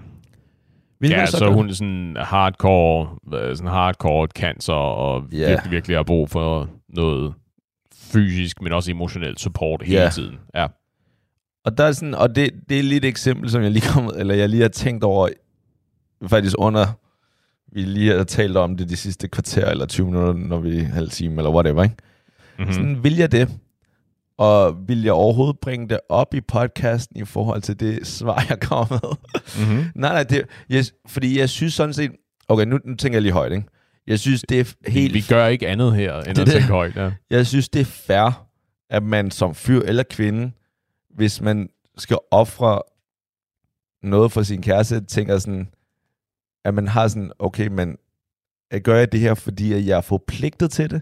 [0.99, 1.53] Vil ja, så, gøre?
[1.53, 3.17] hun er sådan hardcore,
[3.55, 5.47] sådan hardcore cancer, og Ja.
[5.49, 7.33] virkelig, virkelig har brug for noget
[8.13, 10.09] fysisk, men også emotionelt support hele Ja.
[10.09, 10.35] tiden.
[10.55, 10.67] Ja.
[11.65, 14.11] Og, der er sådan, og det, det er lige et eksempel, som jeg lige, kom,
[14.17, 15.29] eller jeg lige har tænkt over,
[16.27, 16.85] faktisk under,
[17.71, 21.09] vi lige har talt om det de sidste kvarter, eller 20 minutter, når vi halv
[21.09, 21.95] time, eller whatever, ikke?
[22.57, 22.67] Mm-hmm.
[22.67, 22.73] Mm.
[22.73, 23.49] Sådan, vil jeg det?
[24.37, 28.59] Og vil jeg overhovedet bringe det op i podcasten i forhold til det svar, jeg
[28.59, 29.15] kommer med?
[29.65, 29.85] Mm-hmm.
[30.01, 32.11] nej, nej, det, jeg, fordi jeg synes sådan set...
[32.47, 33.67] Okay, nu, nu tænker jeg lige højt, ikke?
[34.07, 35.13] Jeg synes, det er Vi, helt...
[35.13, 36.53] vi gør ikke andet her, end Det at det.
[36.53, 36.95] tænke højt.
[36.95, 37.11] Ja.
[37.29, 38.47] Jeg synes, det er fair,
[38.89, 40.51] at man som fyr eller kvinde,
[41.09, 42.81] hvis man skal ofre
[44.03, 45.69] noget for sin kæreste, tænker sådan,
[46.65, 47.97] at man har sådan, okay, men
[48.83, 51.01] gør jeg det her, fordi jeg er forpligtet til det?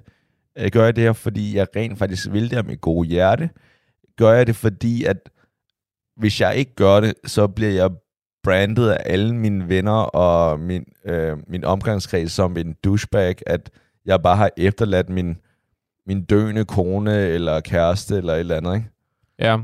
[0.71, 3.49] Gør jeg det her, fordi jeg rent faktisk vil det af mit gode hjerte?
[4.17, 5.29] Gør jeg det, fordi at
[6.17, 7.89] hvis jeg ikke gør det, så bliver jeg
[8.43, 13.69] brandet af alle mine venner og min, øh, min omgangskreds som en douchebag, at
[14.05, 15.37] jeg bare har efterladt min,
[16.07, 18.89] min døende kone eller kæreste eller et eller andet, ikke?
[19.39, 19.57] Ja.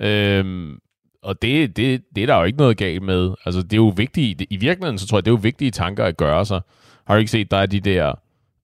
[0.00, 0.78] Øhm,
[1.22, 3.34] og det, det, det er der jo ikke noget galt med.
[3.44, 4.42] Altså, det er jo vigtigt.
[4.50, 6.60] I virkeligheden, så tror jeg, det er jo vigtige tanker at gøre sig.
[7.06, 8.14] Har du ikke set, der er de der...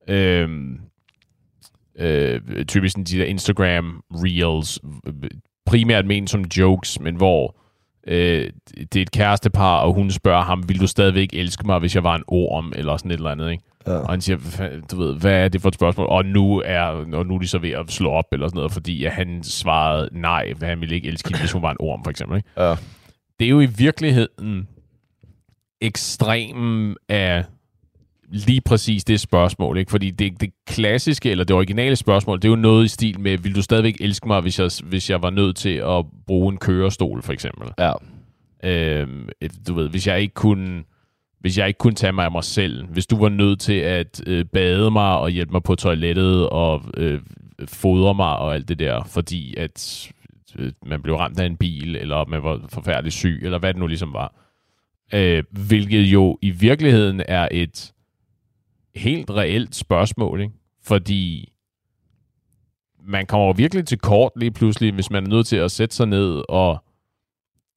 [0.09, 0.81] Øhm,
[1.99, 4.81] øh, typisk de der Instagram reels,
[5.67, 7.57] primært ment som jokes, men hvor
[8.07, 8.51] øh,
[8.93, 12.05] det er et kærestepar, og hun spørger ham, vil du stadigvæk elske mig, hvis jeg
[12.05, 13.65] var en orm, eller sådan et eller andet, ikke?
[13.87, 13.93] Ja.
[13.93, 16.07] Og han siger, "Hvad- du ved, hvad er det for et spørgsmål?
[16.11, 16.81] Og nu er,
[17.13, 19.43] og nu er de så ved at slå op, eller sådan noget, fordi at han
[19.43, 22.37] svarede nej, for han ville ikke elske hende, hvis hun var en orm, for eksempel,
[22.37, 22.49] ikke?
[22.57, 22.75] Ja.
[23.39, 24.69] det er jo i virkeligheden
[25.81, 27.45] ekstremen af
[28.35, 29.91] lige præcis det spørgsmål, ikke?
[29.91, 33.39] Fordi det, det klassiske, eller det originale spørgsmål, det er jo noget i stil med,
[33.39, 36.59] vil du stadigvæk elske mig, hvis jeg, hvis jeg var nødt til at bruge en
[36.59, 37.69] kørestol, for eksempel?
[37.79, 37.93] Ja.
[38.65, 39.29] Øhm,
[39.69, 40.85] du ved, hvis jeg ikke kunne
[41.41, 44.23] hvis jeg ikke kunne tage mig af mig selv, hvis du var nødt til at
[44.27, 47.21] øh, bade mig og hjælpe mig på toilettet og øh,
[47.67, 50.11] fodre mig og alt det der, fordi at
[50.59, 53.81] øh, man blev ramt af en bil, eller man var forfærdeligt syg, eller hvad det
[53.81, 54.35] nu ligesom var.
[55.15, 57.93] Øh, hvilket jo i virkeligheden er et
[58.97, 60.53] helt reelt spørgsmål, ikke?
[60.83, 61.53] fordi
[63.07, 66.07] man kommer virkelig til kort lige pludselig, hvis man er nødt til at sætte sig
[66.07, 66.85] ned og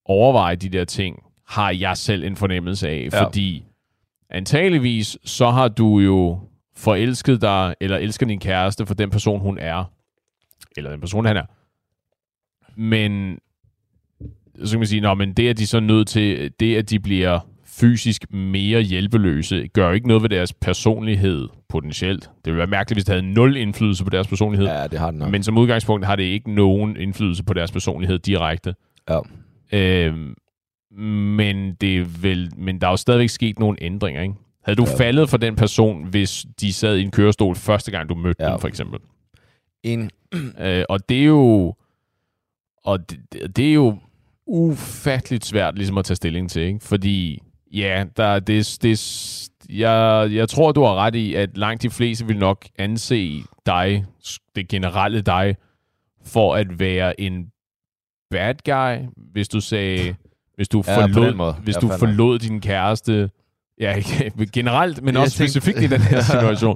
[0.06, 3.10] overveje de der ting, har jeg selv en fornemmelse af.
[3.12, 3.24] Ja.
[3.24, 3.64] Fordi
[4.30, 6.40] antageligvis, så har du jo
[6.76, 9.84] forelsket dig, eller elsker din kæreste for den person, hun er.
[10.78, 11.46] Eller den person, han er.
[12.76, 13.40] Men
[14.64, 16.90] så kan man sige, nå, men det, at de så er nødt til, det, at
[16.90, 17.40] de bliver
[17.80, 22.24] fysisk mere hjælpeløse, gør ikke noget ved deres personlighed potentielt.
[22.24, 24.68] Det ville være mærkeligt, hvis det havde nul indflydelse på deres personlighed.
[24.68, 25.32] Ja, det har den nok.
[25.32, 28.76] Men som udgangspunkt har det ikke nogen indflydelse på deres personlighed direkte.
[29.10, 29.20] Ja.
[29.74, 30.34] Øhm,
[31.36, 34.36] men, det er vel, men der er jo stadigvæk sket nogle ændringer, ikke?
[34.64, 35.04] Havde du Ja.
[35.06, 38.52] faldet for den person, hvis de sad i en kørestol første gang, du mødte Ja.
[38.52, 39.00] dem, for eksempel?
[39.84, 40.10] En,
[40.62, 41.74] Øh, og det er jo...
[42.84, 43.98] Og det, det- det er jo
[44.48, 46.80] ufatteligt svært ligesom at tage stilling til, ikke?
[46.82, 47.42] Fordi,
[47.74, 52.28] ja, der, det, det, jeg, jeg tror, du har ret i, at langt de fleste
[52.28, 54.06] vil nok anse dig,
[54.56, 55.56] det generelle dig,
[56.26, 57.48] for at være en
[58.32, 60.16] bad guy, hvis du sagde,
[60.56, 63.30] hvis du Ja, forlod, hvis du forlod din kæreste,
[63.80, 64.02] ja,
[64.54, 66.76] generelt, men Jeg også tænkte- specifikt i den her situation.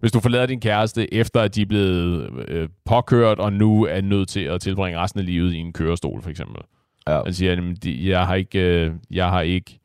[0.00, 4.00] Hvis du forlader din kæreste, efter at de er blevet øh, påkørt, og nu er
[4.00, 6.62] nødt til at tilbringe resten af livet i en kørestol, for eksempel.
[7.08, 7.20] ja.
[7.32, 9.78] Siger, jamen, de, jeg, har ikke, øh, jeg har ikke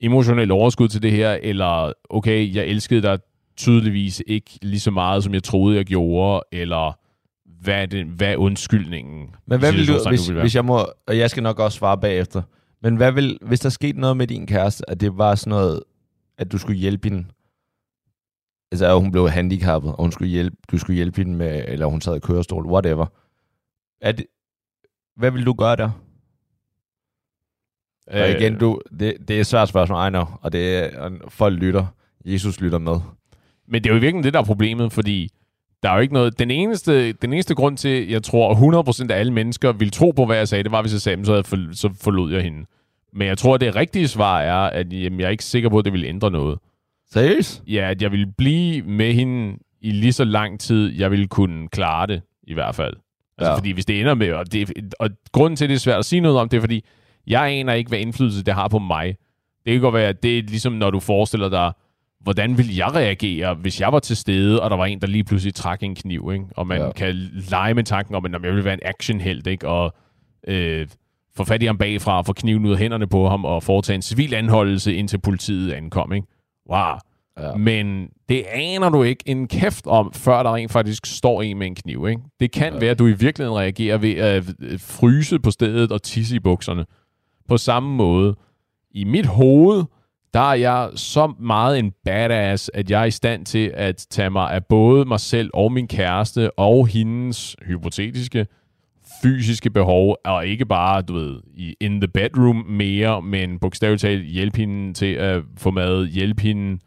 [0.00, 3.18] emotionel overskud til det her, eller okay, jeg elskede dig
[3.56, 6.98] tydeligvis ikke lige så meget, som jeg troede, jeg gjorde, eller
[7.62, 9.34] hvad er, det, hvad er undskyldningen?
[9.46, 10.42] Men hvad vil du, hvis, vil være?
[10.42, 12.42] hvis jeg må, og jeg skal nok også svare bagefter,
[12.82, 15.82] Men hvad vil, hvis der skete noget med din kæreste, at det var sådan noget,
[16.38, 17.24] at du skulle hjælpe hende,
[18.72, 21.86] altså at hun blev handicappet, og hun skulle hjælpe, du skulle hjælpe hende med, eller
[21.86, 23.06] hun sad i kørestol, whatever.
[24.00, 24.26] Er det,
[25.16, 25.90] hvad vil du gøre der?
[28.14, 31.00] Øh, og igen, du, det, det er et svært spørgsmål, I know, og det er,
[31.00, 31.86] og folk lytter.
[32.24, 32.96] Jesus lytter med.
[33.68, 35.28] Men det er jo virkelig det, der er problemet, fordi
[35.82, 36.38] der er jo ikke noget...
[36.38, 38.54] Den eneste, den eneste grund til, jeg tror,
[39.04, 41.24] 100% af alle mennesker ville tro på, hvad jeg sagde, det var, hvis jeg sagde,
[41.24, 42.66] så, jeg for, så forlod jeg hende.
[43.12, 45.78] Men jeg tror, at det rigtige svar er, at jamen, jeg er ikke sikker på,
[45.78, 46.58] at det vil ændre noget.
[47.12, 47.62] Seriøst?
[47.66, 51.68] Ja, at jeg vil blive med hende i lige så lang tid, jeg vil kunne
[51.68, 52.94] klare det, i hvert fald.
[53.38, 53.56] Altså, ja.
[53.56, 54.32] fordi hvis det ender med...
[54.32, 56.60] Og, det, og grunden til, at det er svært at sige noget om, det er,
[56.60, 56.84] fordi
[57.30, 59.16] jeg aner ikke, hvad indflydelse det har på mig.
[59.64, 61.72] Det kan godt være, at det er ligesom, når du forestiller dig,
[62.20, 65.24] hvordan vil jeg reagere, hvis jeg var til stede, og der var en, der lige
[65.24, 66.44] pludselig trak en kniv, ikke?
[66.56, 66.92] Og man ja.
[66.92, 67.14] kan
[67.50, 69.68] lege med tanken om, at jeg vil være en actionheld, ikke?
[69.68, 69.94] Og
[70.48, 70.86] øh,
[71.36, 73.94] få fat i ham bagfra, og få kniven ud af hænderne på ham, og foretage
[73.94, 76.26] en civil anholdelse, indtil politiet ankom, ikke?
[76.70, 76.94] Wow.
[77.40, 77.54] Ja.
[77.54, 81.66] Men det aner du ikke en kæft om, før der rent faktisk står en med
[81.66, 82.22] en kniv, ikke?
[82.40, 82.78] Det kan ja.
[82.78, 84.44] være, at du i virkeligheden reagerer ved at
[84.78, 86.84] fryse på stedet og tisse i bukserne.
[87.50, 88.36] På samme måde.
[88.90, 89.84] I mit hoved,
[90.34, 94.30] der er jeg så meget en badass, at jeg er i stand til at tage
[94.30, 98.46] mig af både mig selv og min kæreste og hendes hypotetiske
[99.22, 104.26] fysiske behov, og ikke bare, du ved, i in the bedroom mere, men bogstaveligt talt
[104.26, 106.78] hjælpe hende til at få mad, hjælpe hende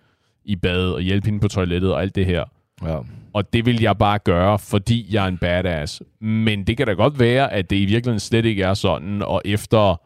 [0.45, 2.43] i bad og hjælpe hende på toilettet og alt det her.
[2.83, 2.97] Ja.
[3.33, 6.03] Og det vil jeg bare gøre, fordi jeg er en badass.
[6.21, 9.41] Men det kan da godt være, at det i virkeligheden slet ikke er sådan, og
[9.45, 10.01] efter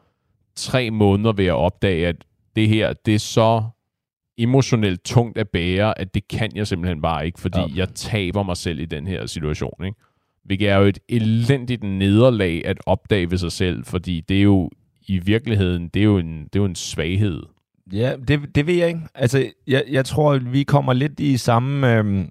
[0.58, 2.16] tre måneder vil jeg opdage, at
[2.56, 3.64] det her, det er så
[4.38, 7.68] emotionelt tungt at bære, at det kan jeg simpelthen bare ikke, fordi ja.
[7.76, 9.86] jeg taber mig selv i den her situation.
[9.86, 9.98] Ikke?
[10.44, 14.70] Hvilket er jo et elendigt nederlag at opdage ved sig selv, fordi det er jo
[15.08, 17.44] i virkeligheden, det er jo en, det er jo en svaghed.
[17.94, 19.02] Ja, det, det ved jeg ikke.
[19.16, 21.98] Altså, jeg, jeg tror, vi kommer lidt i samme...
[21.98, 22.30] Øhm,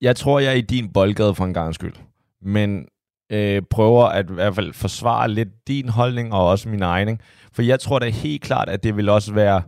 [0.00, 1.94] jeg tror, jeg er i din boldgade for en gang skyld.
[2.42, 2.86] Men
[3.32, 7.20] øh, prøver at i hvert fald forsvare lidt din holdning og også min egen.
[7.52, 9.62] For jeg tror da helt klart, at det vil også være...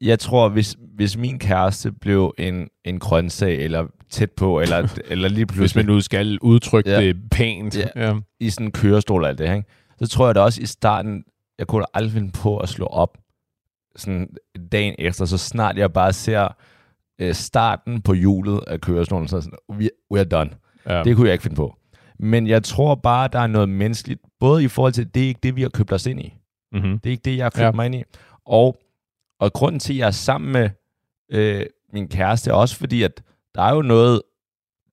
[0.00, 5.28] Jeg tror, hvis, hvis min kæreste blev en, en grøntsag, eller tæt på, eller, eller
[5.28, 5.62] lige pludselig...
[5.62, 7.00] Hvis man nu skal udtrykke ja.
[7.00, 7.78] det pænt.
[7.78, 8.06] Ja.
[8.06, 8.14] Ja.
[8.40, 9.64] I sådan en kørestol og alt det, ikke?
[9.98, 11.24] så tror jeg da også i starten,
[11.58, 13.18] jeg kunne da aldrig finde på at slå op
[13.96, 14.28] sådan
[14.72, 16.48] dagen efter, så snart jeg bare ser
[17.18, 20.50] øh, starten på hjulet af kørestolen, så sådan, we, we're done.
[20.88, 21.02] Ja.
[21.02, 21.76] Det kunne jeg ikke finde på.
[22.18, 25.40] Men jeg tror bare, der er noget menneskeligt, både i forhold til, det er ikke
[25.42, 26.34] det, vi har købt os ind i.
[26.72, 26.98] Mm-hmm.
[26.98, 27.70] Det er ikke det, jeg har købt ja.
[27.70, 28.02] mig ind i.
[28.44, 28.76] Og,
[29.40, 30.70] og grunden til, at jeg er sammen med
[31.32, 33.22] øh, min kæreste, er også fordi, at
[33.54, 34.22] der er jo noget,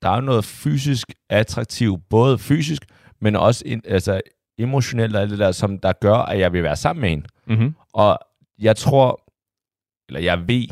[0.01, 2.85] der er jo noget fysisk attraktivt, både fysisk,
[3.21, 4.21] men også in, altså,
[4.57, 7.25] emotionelt og alt det der, som der gør, at jeg vil være sammen med hende.
[7.47, 7.75] Mm-hmm.
[7.93, 8.19] Og
[8.59, 9.23] jeg tror,
[10.07, 10.67] eller jeg ved,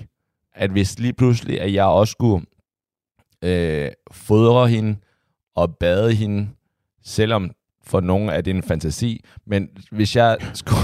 [0.54, 2.45] at hvis lige pludselig, at jeg også skulle
[3.41, 4.95] øh, fodre hende
[5.56, 6.49] og bade hende,
[7.04, 7.52] selvom
[7.84, 10.82] for nogen er det en fantasi, men hvis jeg skulle,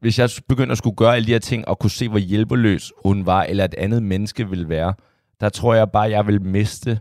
[0.00, 2.92] hvis jeg begyndte at skulle gøre alle de her ting, og kunne se, hvor hjælpeløs
[3.04, 4.94] hun var, eller et andet menneske ville være,
[5.40, 7.00] der tror jeg bare, jeg vil miste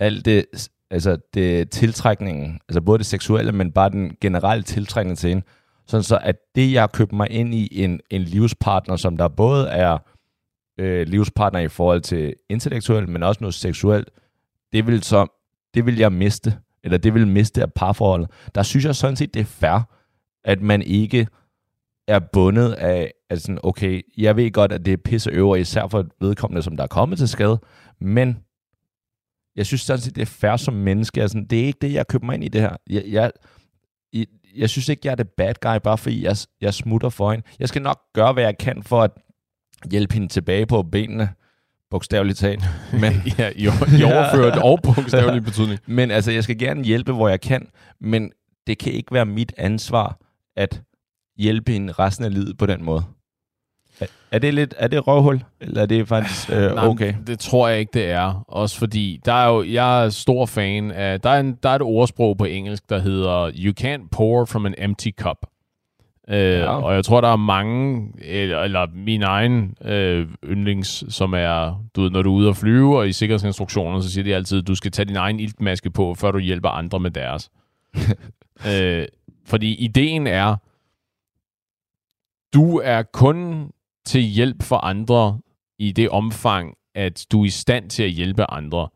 [0.00, 5.28] alt det, altså det tiltrækningen, altså både det seksuelle, men bare den generelle tiltrækning til
[5.28, 5.42] hende.
[5.86, 9.28] Sådan så, at det, jeg har købt mig ind i, en, en livspartner, som der
[9.28, 9.98] både er
[10.78, 14.10] øh, livspartner i forhold til intellektuelt, men også noget seksuelt,
[14.72, 15.39] det vil, så,
[15.74, 18.30] det vil jeg miste, eller det vil miste af parforholdet.
[18.54, 19.88] Der synes jeg sådan set, det er fair,
[20.44, 21.26] at man ikke
[22.08, 25.88] er bundet af, at sådan, okay, jeg ved godt, at det er pisse øver, især
[25.88, 27.60] for vedkommende, som der er kommet til skade,
[28.00, 28.38] men
[29.56, 31.22] jeg synes sådan set, det er fair som menneske.
[31.22, 32.76] Altså, det er ikke det, jeg køber mig ind i det her.
[32.90, 33.32] Jeg, jeg,
[34.12, 37.30] jeg, jeg synes ikke, jeg er det bad guy, bare fordi jeg, jeg smutter for
[37.30, 37.46] hende.
[37.58, 39.10] Jeg skal nok gøre, hvad jeg kan for at
[39.90, 41.28] hjælpe hende tilbage på benene,
[41.90, 42.64] bogstaveligt talt.
[43.02, 43.62] Men, ja, i,
[43.98, 45.80] i overført og bogstaveligt betydning.
[45.98, 47.68] Men altså, jeg skal gerne hjælpe, hvor jeg kan,
[48.00, 48.32] men
[48.66, 50.18] det kan ikke være mit ansvar
[50.56, 50.82] at
[51.38, 53.02] hjælpe hende resten af livet på den måde.
[54.32, 57.14] Er det lidt er det røvhul, eller er det faktisk øh, Nej, okay?
[57.26, 58.44] det tror jeg ikke, det er.
[58.48, 61.74] Også fordi, der er jo, jeg er stor fan af, der er, en, der er
[61.74, 65.36] et ordsprog på engelsk, der hedder, you can't pour from an empty cup.
[66.30, 66.82] Øh, ja.
[66.82, 72.02] Og jeg tror, der er mange, eller, eller min egen øh, yndlings, som er, du
[72.02, 74.74] ved, når du er ude at flyve, og i sikkerhedsinstruktioner, så siger de altid, du
[74.74, 77.50] skal tage din egen iltmaske på, før du hjælper andre med deres.
[78.70, 79.06] øh,
[79.46, 80.56] fordi ideen er,
[82.54, 83.70] du er kun
[84.06, 85.38] til hjælp for andre
[85.78, 88.88] i det omfang, at du er i stand til at hjælpe andre.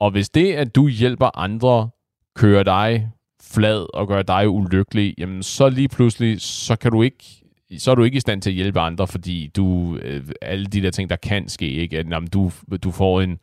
[0.00, 1.90] Og hvis det, at du hjælper andre,
[2.36, 3.10] kører dig
[3.52, 7.24] flad og gøre dig ulykkelig, jamen så lige pludselig, så kan du ikke
[7.78, 10.82] så er du ikke i stand til at hjælpe andre, fordi du, øh, alle de
[10.82, 11.98] der ting, der kan ske, ikke?
[11.98, 12.50] At, jamen, du,
[12.84, 13.38] du får en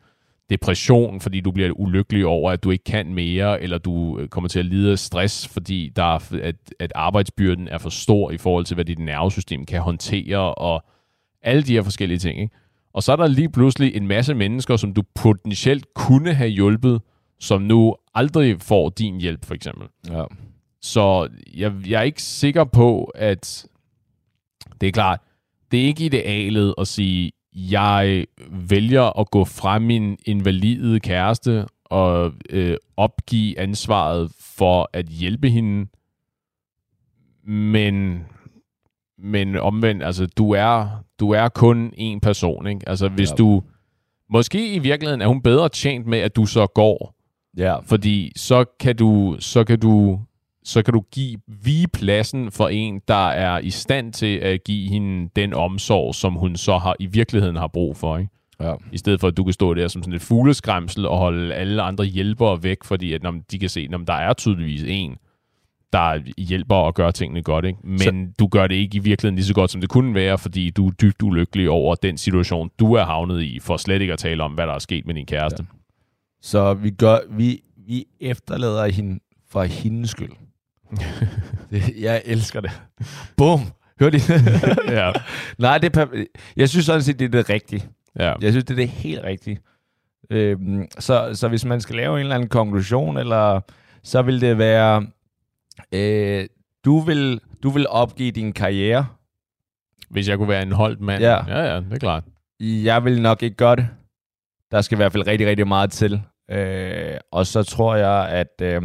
[0.50, 4.48] depression, fordi du bliver ulykkelig over, at du ikke kan mere, eller du øh, kommer
[4.48, 8.38] til at lide af stress, fordi der er, at, at arbejdsbyrden er for stor i
[8.38, 10.84] forhold til, hvad dit nervesystem kan håndtere, og
[11.42, 12.40] alle de her forskellige ting.
[12.40, 12.54] Ikke?
[12.92, 17.00] Og så er der lige pludselig en masse mennesker, som du potentielt kunne have hjulpet,
[17.42, 19.88] som nu aldrig får din hjælp, for eksempel.
[20.10, 20.24] Ja.
[20.82, 23.66] Så jeg, jeg er ikke sikker på, at
[24.80, 25.20] det er klart,
[25.70, 32.32] det er ikke idealet at sige, jeg vælger at gå fra min invalide kæreste og
[32.50, 35.86] øh, opgive ansvaret for at hjælpe hende.
[37.44, 38.24] Men,
[39.18, 42.88] men omvendt, altså, du er, du er kun en person, ikke?
[42.88, 43.34] Altså, hvis Ja.
[43.36, 43.62] du...
[44.30, 47.14] Måske i virkeligheden er hun bedre tjent med, at du så går.
[47.56, 50.20] Ja, Fordi så kan du, så kan du,
[50.64, 54.88] så kan du give vige pladsen for en, der er i stand til at give
[54.90, 58.18] hende den omsorg, som hun så har i virkeligheden har brug for.
[58.18, 58.30] Ikke?
[58.62, 58.74] ja.
[58.92, 61.82] I stedet for, at du kan stå der som sådan et fugleskræmsel og holde alle
[61.82, 65.16] andre hjælpere væk, fordi at, når de kan se, at der er tydeligvis en,
[65.92, 67.64] der hjælper og gør tingene godt.
[67.64, 67.78] Ikke?
[67.84, 68.34] Men så...
[68.38, 70.86] du gør det ikke i virkeligheden lige så godt, som det kunne være, fordi du
[70.86, 74.42] er dybt ulykkelig over den situation, du er havnet i, for slet ikke at tale
[74.42, 75.66] om, hvad der er sket med din kæreste.
[76.42, 80.32] Så vi, gør, vi, vi efterlader hende for hendes skyld.
[81.70, 82.70] det, jeg elsker det.
[83.36, 83.60] Bum!
[84.00, 84.20] Hør de?
[84.98, 85.12] Ja.
[85.58, 86.24] Nej, det er
[86.56, 87.88] jeg synes sådan set, det er det rigtige.
[88.18, 88.34] ja.
[88.40, 89.58] Jeg synes, det er det helt rigtige.
[90.30, 93.60] Øhm, så, så hvis man skal lave en eller anden konklusion, eller
[94.02, 95.06] så vil det være,
[95.92, 96.46] øh,
[96.84, 99.06] du, vil, du vil opgive din karriere.
[100.10, 101.22] Hvis jeg kunne være en holdt mand.
[101.22, 101.58] Ja.
[101.58, 102.24] ja, ja det er klart.
[102.60, 103.88] Jeg vil nok ikke gøre det.
[104.70, 106.22] Der skal i hvert fald rigtig, rigtig meget til.
[106.52, 108.82] Øh, og så tror jeg, at øh,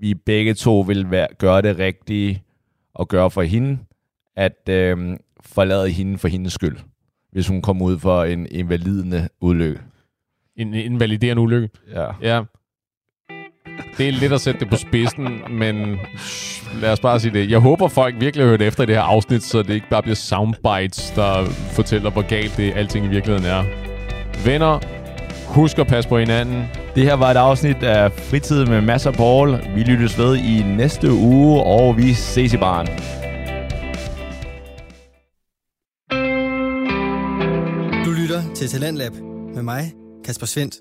[0.00, 2.42] vi begge to vil være, gøre det rigtige
[2.94, 3.78] og gøre for hende,
[4.36, 6.76] at øh, forlade hende for hendes skyld,
[7.32, 9.80] hvis hun kommer ud for en invalidende ulykke.
[10.56, 11.68] En invaliderende ulykke.
[11.94, 12.06] Ja.
[12.22, 12.42] Ja.
[13.98, 15.98] Det er lidt at sætte det på spidsen, men
[16.80, 17.50] lad os bare sige det.
[17.50, 20.02] Jeg håber, folk virkelig har hørt efter i det her afsnit, så det ikke bare
[20.02, 21.44] bliver soundbites, der
[21.76, 23.64] fortæller, hvor galt det alting i virkeligheden er.
[24.44, 25.01] Venner,
[25.52, 26.64] husk at passe på hinanden.
[26.94, 29.50] Det her var et afsnit af Fritid med Mads og Paul.
[29.74, 32.86] Vi lyttes ved i næste uge, og vi ses i baren.
[38.04, 39.12] Du lytter til Talentlab
[39.54, 39.92] med mig,
[40.24, 40.74] Kasper Svendt.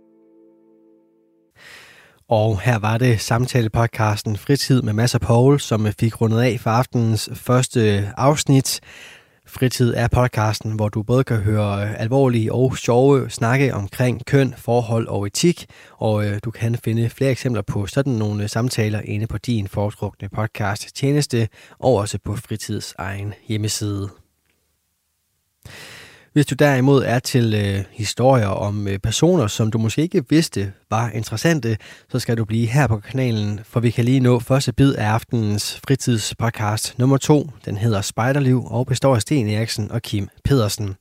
[2.30, 6.70] Og her var det samtale-podcasten Fritid med Mads og Paul, som fik rundet af for
[6.70, 8.80] aftenens første afsnit.
[9.54, 15.08] Fritid er podcasten, hvor du både kan høre alvorlige og sjove snakke omkring køn, forhold
[15.08, 15.66] og etik,
[15.98, 20.30] og øh, du kan finde flere eksempler på sådan nogle samtaler inde på din foretrukne
[20.30, 21.48] podcast tjeneste,
[21.80, 24.21] og også på Fritids egen hjemmeside.
[26.34, 30.72] Hvis du derimod er til øh, historier om øh, personer, som du måske ikke vidste
[30.90, 31.78] var interessante,
[32.12, 35.06] så skal du blive her på kanalen, for vi kan lige nå første bid af
[35.06, 37.50] aftenens fritidspodcast nummer to.
[37.66, 40.96] Den hedder Spejderliv og består af Sten Eriksen og Kim Pedersen.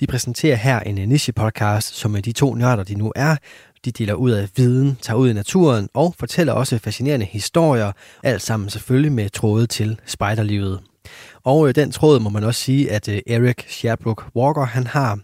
[0.00, 3.36] De præsenterer her en øh, niche-podcast, som øh, de to nørder, de nu er,
[3.84, 7.92] de deler ud af viden, tager ud i naturen og fortæller også fascinerende historier,
[8.22, 10.80] alt sammen selvfølgelig med tråde til spejderlivet.
[11.44, 15.18] Og øh, den tråd må man også sige, at øh, Eric Sherbrooke Walker han har,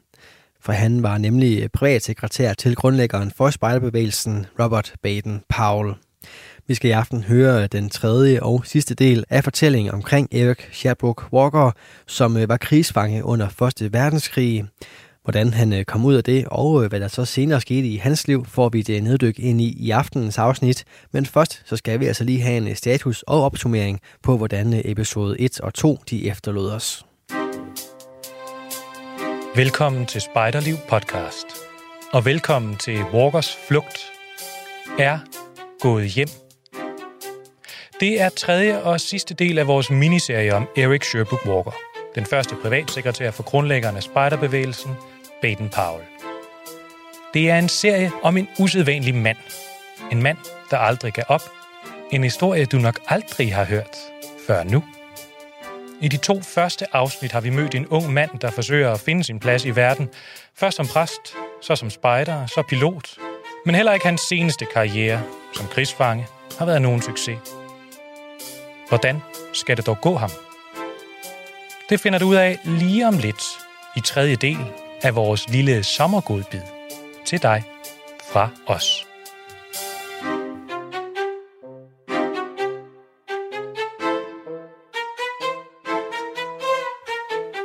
[0.61, 5.95] for han var nemlig øh, privatsekretær til grundlæggeren for spejderbevægelsen Robert Baden-Powell.
[6.69, 10.59] Vi skal i aften høre øh, den tredje og sidste del af fortællingen omkring Eric
[10.73, 11.71] Sherbrooke Walker,
[12.07, 13.93] som øh, var krigsfange under 1.
[13.93, 14.65] verdenskrig.
[15.27, 17.97] Hvordan han øh, kom ud af det, og øh, hvad der så senere skete i
[17.97, 20.85] hans liv, får vi det øh, neddyk ind i i aftenens afsnit.
[21.13, 25.41] Men først så skal vi altså lige have en status og opsummering på, hvordan episode
[25.41, 27.07] 1 og 2 de efterlod os.
[29.57, 31.47] Velkommen til Spejderliv podcast.
[32.13, 33.99] Og velkommen til Walkers flugt
[34.99, 35.19] er
[35.81, 36.29] gået hjem.
[38.01, 41.77] Det er tredje og sidste del af vores miniserie om Eric Sherbrooke Walker,
[42.15, 44.91] den første privatsekretær for grundlæggerne af spejderbevægelsen,
[45.43, 46.05] Baden Powell.
[47.35, 49.37] Det er en serie om en usædvanlig mand.
[50.13, 50.37] En mand,
[50.71, 51.43] der aldrig gav op.
[52.13, 53.97] En historie, du nok aldrig har hørt
[54.47, 54.85] før nu.
[56.01, 59.25] I de to første afsnit har vi mødt en ung mand, der forsøger at finde
[59.25, 60.09] sin plads i verden.
[60.55, 63.19] Først som præst, så som spejder, så pilot.
[63.67, 65.23] Men heller ikke hans seneste karriere
[65.55, 66.27] som krigsfange
[66.59, 67.39] har været nogen succes.
[68.89, 69.23] Hvordan
[69.53, 70.31] skal det dog gå ham?
[71.89, 73.43] Det finder du ud af lige om lidt
[73.97, 74.59] i tredje del
[75.03, 76.61] af vores lille sommergodbid
[77.25, 77.65] til dig
[78.33, 79.07] fra os.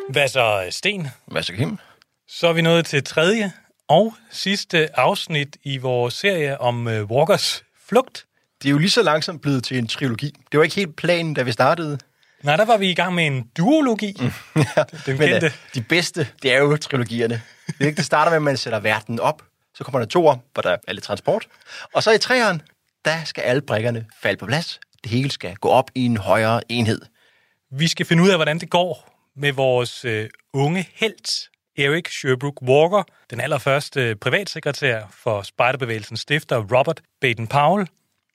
[0.10, 1.08] Hvad så, Sten?
[1.28, 1.78] Hvad så, Kim?
[2.28, 3.52] Så er vi nået til tredje
[3.88, 8.26] og sidste afsnit i vores serie om øh, Walkers flugt.
[8.62, 10.34] Det er jo lige så langsomt blevet til en trilogi.
[10.52, 11.98] Det var ikke helt planen, da vi startede.
[12.44, 14.18] Nej, der var vi i gang med en duologi.
[14.56, 14.64] Mm.
[15.06, 15.48] Den Men kendte.
[15.48, 17.42] uh, de bedste, det er jo trilogierne.
[17.68, 19.44] Det, ikke, det starter med, at man sætter verden op.
[19.76, 21.48] Så kommer der toer, hvor der er lidt transport.
[21.94, 22.62] Og så i treeren,
[23.06, 24.80] der skal alle brikkerne falde på plads.
[25.04, 27.02] Det hele skal gå op i en højere enhed.
[27.72, 30.12] Vi skal finde ud af, hvordan det går med vores uh,
[30.54, 31.32] unge helt,
[31.78, 37.86] Eric Sherbrooke Walker, den allerførste privatsekretær for Spejderbevægelsens stifter Robert Baden-Powell.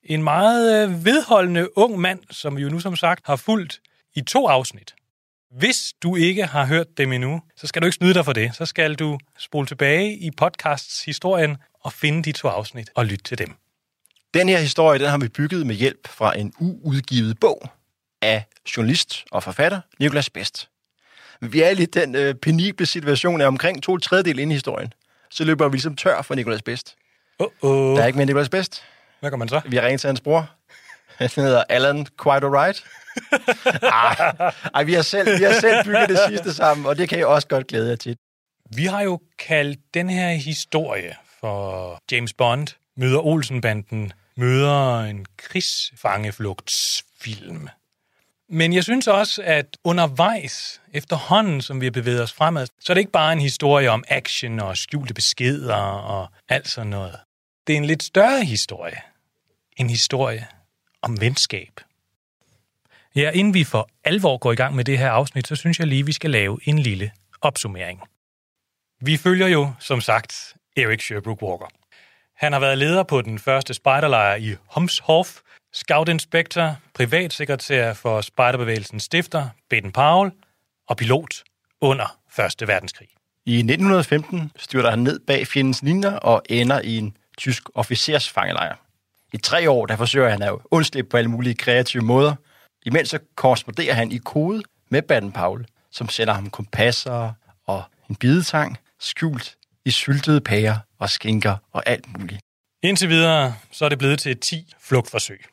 [0.05, 3.81] En meget uh, vedholdende ung mand, som jo nu som sagt har fulgt
[4.17, 4.95] i to afsnit.
[5.51, 8.57] Hvis du ikke har hørt dem endnu, så skal du ikke snyde dig for det.
[8.57, 13.25] Så skal du spole tilbage i podcasts historien og finde de to afsnit og lytte
[13.25, 13.55] til dem.
[14.35, 17.69] Den her historie, den har vi bygget med hjælp fra en uudgivet bog
[18.23, 18.45] af
[18.77, 20.69] journalist og forfatter Nicholas Best.
[21.41, 24.93] Vi er i lidt den øh, penible situation af omkring to tredjedel inde i historien.
[25.31, 26.97] Så løber vi ligesom tør for Nicholas Best.
[27.43, 27.69] Uh-oh.
[27.69, 28.85] Der er ikke mere Nicholas Best.
[29.21, 29.61] Hvad gør man så?
[29.67, 30.51] Vi har ringet til hans bror.
[31.19, 32.85] Han hedder Alan Quite Alright.
[33.83, 37.19] Ej, ej, vi har selv, vi har selv bygget det sidste sammen, og det kan
[37.19, 38.17] jeg også godt glæde jer til.
[38.75, 47.69] Vi har jo kaldt den her historie for James Bond møder Olsenbanden, møder en krigsfangeflugtsfilm.
[48.49, 52.95] Men jeg synes også, at undervejs, efterhånden som vi har bevæget os fremad, så er
[52.95, 57.17] det ikke bare en historie om action og skjulte beskeder og alt sådan noget.
[57.67, 59.01] Det er en lidt større historie.
[59.77, 60.47] En historie
[61.07, 61.81] om venskab.
[63.15, 65.87] Ja, inden vi for alvor går i gang med det her afsnit, så synes jeg
[65.87, 68.03] lige, vi skal lave en lille opsummering.
[69.01, 71.67] Vi følger jo, som sagt, Eric Sherbrooke Walker.
[72.35, 75.41] Han har været leder på den første spejderlejr i Homshof,
[75.73, 80.33] scoutinspektor, privatsekretær for spejderbevægelsens stifter, Baden Powell,
[80.89, 81.43] og pilot
[81.81, 82.19] under
[82.61, 82.69] 1.
[82.69, 83.09] verdenskrig.
[83.47, 88.77] I 1915 styrter han ned bag fjendens linjer og ender i en tysk officersfangelejr.
[89.37, 92.35] I tre år der forsøger han at undslippe på alle mulige kreative måder.
[92.87, 97.33] Imens så korresponderer han i kode med Baden Paul, som sender ham kompasser
[97.67, 102.41] og en bidetang skjult i syltede pærer og skinker og alt muligt.
[102.83, 105.45] Indtil videre så er det blevet til 10 flugtforsøg.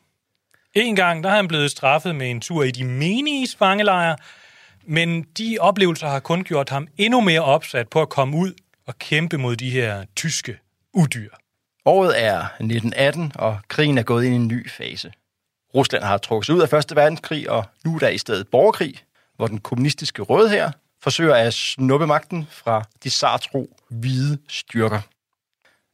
[0.74, 4.16] En gang der har han blevet straffet med en tur i de menige fangelejre,
[4.86, 8.52] men de oplevelser har kun gjort ham endnu mere opsat på at komme ud
[8.86, 10.58] og kæmpe mod de her tyske
[10.92, 11.43] udyr.
[11.86, 15.12] Året er 1918, og krigen er gået ind i en ny fase.
[15.74, 18.94] Rusland har trukket sig ud af Første Verdenskrig, og nu er der i stedet borgerkrig,
[19.36, 20.70] hvor den kommunistiske røde her
[21.02, 25.00] forsøger at snuppe magten fra de sartro hvide styrker.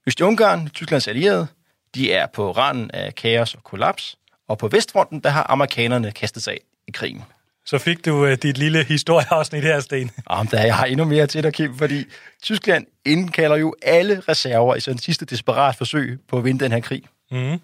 [0.07, 1.47] Øst-Ungarn, Tysklands allierede,
[1.95, 4.19] de er på randen af kaos og kollaps,
[4.49, 7.25] og på Vestfronten, der har amerikanerne kastet sig af i krigen.
[7.71, 10.11] Så fik du uh, dit lille historieafsnit her, Sten.
[10.27, 12.05] Om der jeg har endnu mere til dig, Kim, fordi
[12.43, 16.81] Tyskland indkalder jo alle reserver i sådan sidste desperat forsøg på at vinde den her
[16.81, 17.03] krig.
[17.31, 17.61] Mm.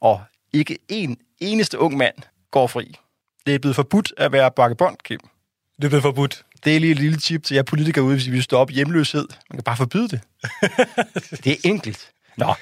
[0.00, 2.14] Og ikke en eneste ung mand
[2.50, 2.94] går fri.
[3.46, 5.20] Det er blevet forbudt at være bakkebånd, Kim.
[5.82, 6.44] Det blev forbudt.
[6.64, 9.28] Det er lige et lille tip til jer politikere ude, hvis I vil stoppe hjemløshed.
[9.50, 10.20] Man kan bare forbyde det.
[11.44, 12.10] det er enkelt.
[12.36, 12.54] Nå,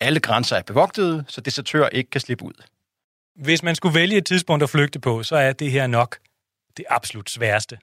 [0.00, 2.62] alle grænser er bevogtede, så desertører ikke kan slippe ud.
[3.36, 6.18] Hvis man skulle vælge et tidspunkt at flygte på, så er det her nok
[6.76, 7.78] det absolut sværeste.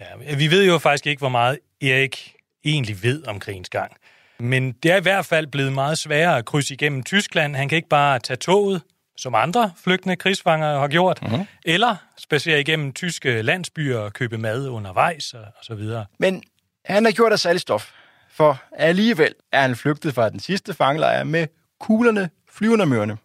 [0.00, 2.34] Ja, vi ved jo faktisk ikke, hvor meget Erik
[2.64, 3.96] egentlig ved om krigens gang.
[4.38, 7.56] Men det er i hvert fald blevet meget sværere at krydse igennem Tyskland.
[7.56, 8.82] Han kan ikke bare tage toget,
[9.16, 11.46] som andre flygtende krigsfanger har gjort, mm-hmm.
[11.64, 16.06] eller spacere igennem tyske landsbyer og købe mad undervejs og, og så videre.
[16.18, 16.42] Men
[16.84, 17.90] han har gjort af særlig stof,
[18.30, 21.46] for alligevel er han flygtet fra den sidste fangelejr med
[21.80, 23.16] kuglerne flyvende mørne.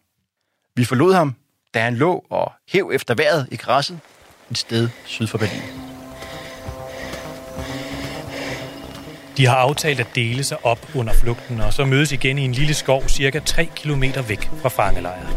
[0.76, 1.36] Vi forlod ham,
[1.74, 4.00] da han lå og hæv efter vejret i græsset
[4.52, 5.62] et sted syd for Berlin.
[9.38, 12.52] De har aftalt at dele sig op under flugten, og så mødes igen i en
[12.52, 15.28] lille skov cirka 3 km væk fra fangelejren.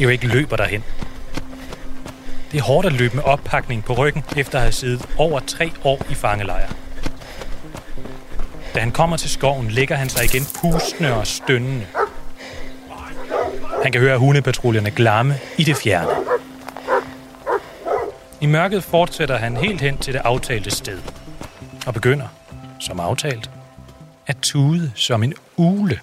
[0.00, 0.84] Erik løber derhen.
[2.52, 5.72] Det er hårdt at løbe med oppakning på ryggen, efter at have siddet over tre
[5.84, 6.68] år i fangelejr.
[8.74, 11.86] Da han kommer til skoven, ligger han sig igen pustende og stønnende.
[13.82, 16.10] Han kan høre hundepatruljerne glamme i det fjerne.
[18.40, 21.02] I mørket fortsætter han helt hen til det aftalte sted
[21.86, 22.28] og begynder,
[22.80, 23.50] som aftalt,
[24.26, 26.00] at tude som en ule.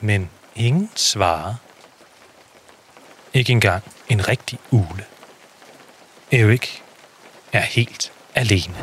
[0.00, 1.54] Men ingen svarer.
[3.34, 5.04] Ikke engang en rigtig ule.
[6.32, 6.82] Erik
[7.52, 8.74] er helt alene.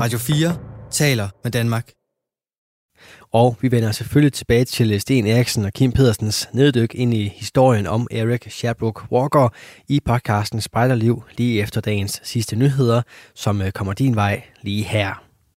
[0.00, 0.58] Radio 4
[0.90, 1.88] taler med Danmark.
[3.32, 7.86] Og vi vender selvfølgelig tilbage til Sten Eriksen og Kim Pedersens neddyk ind i historien
[7.86, 9.48] om Eric Sherbrooke Walker
[9.88, 13.02] i podcasten Spejderliv lige efter dagens sidste nyheder,
[13.34, 15.31] som øh, kommer din vej lige her.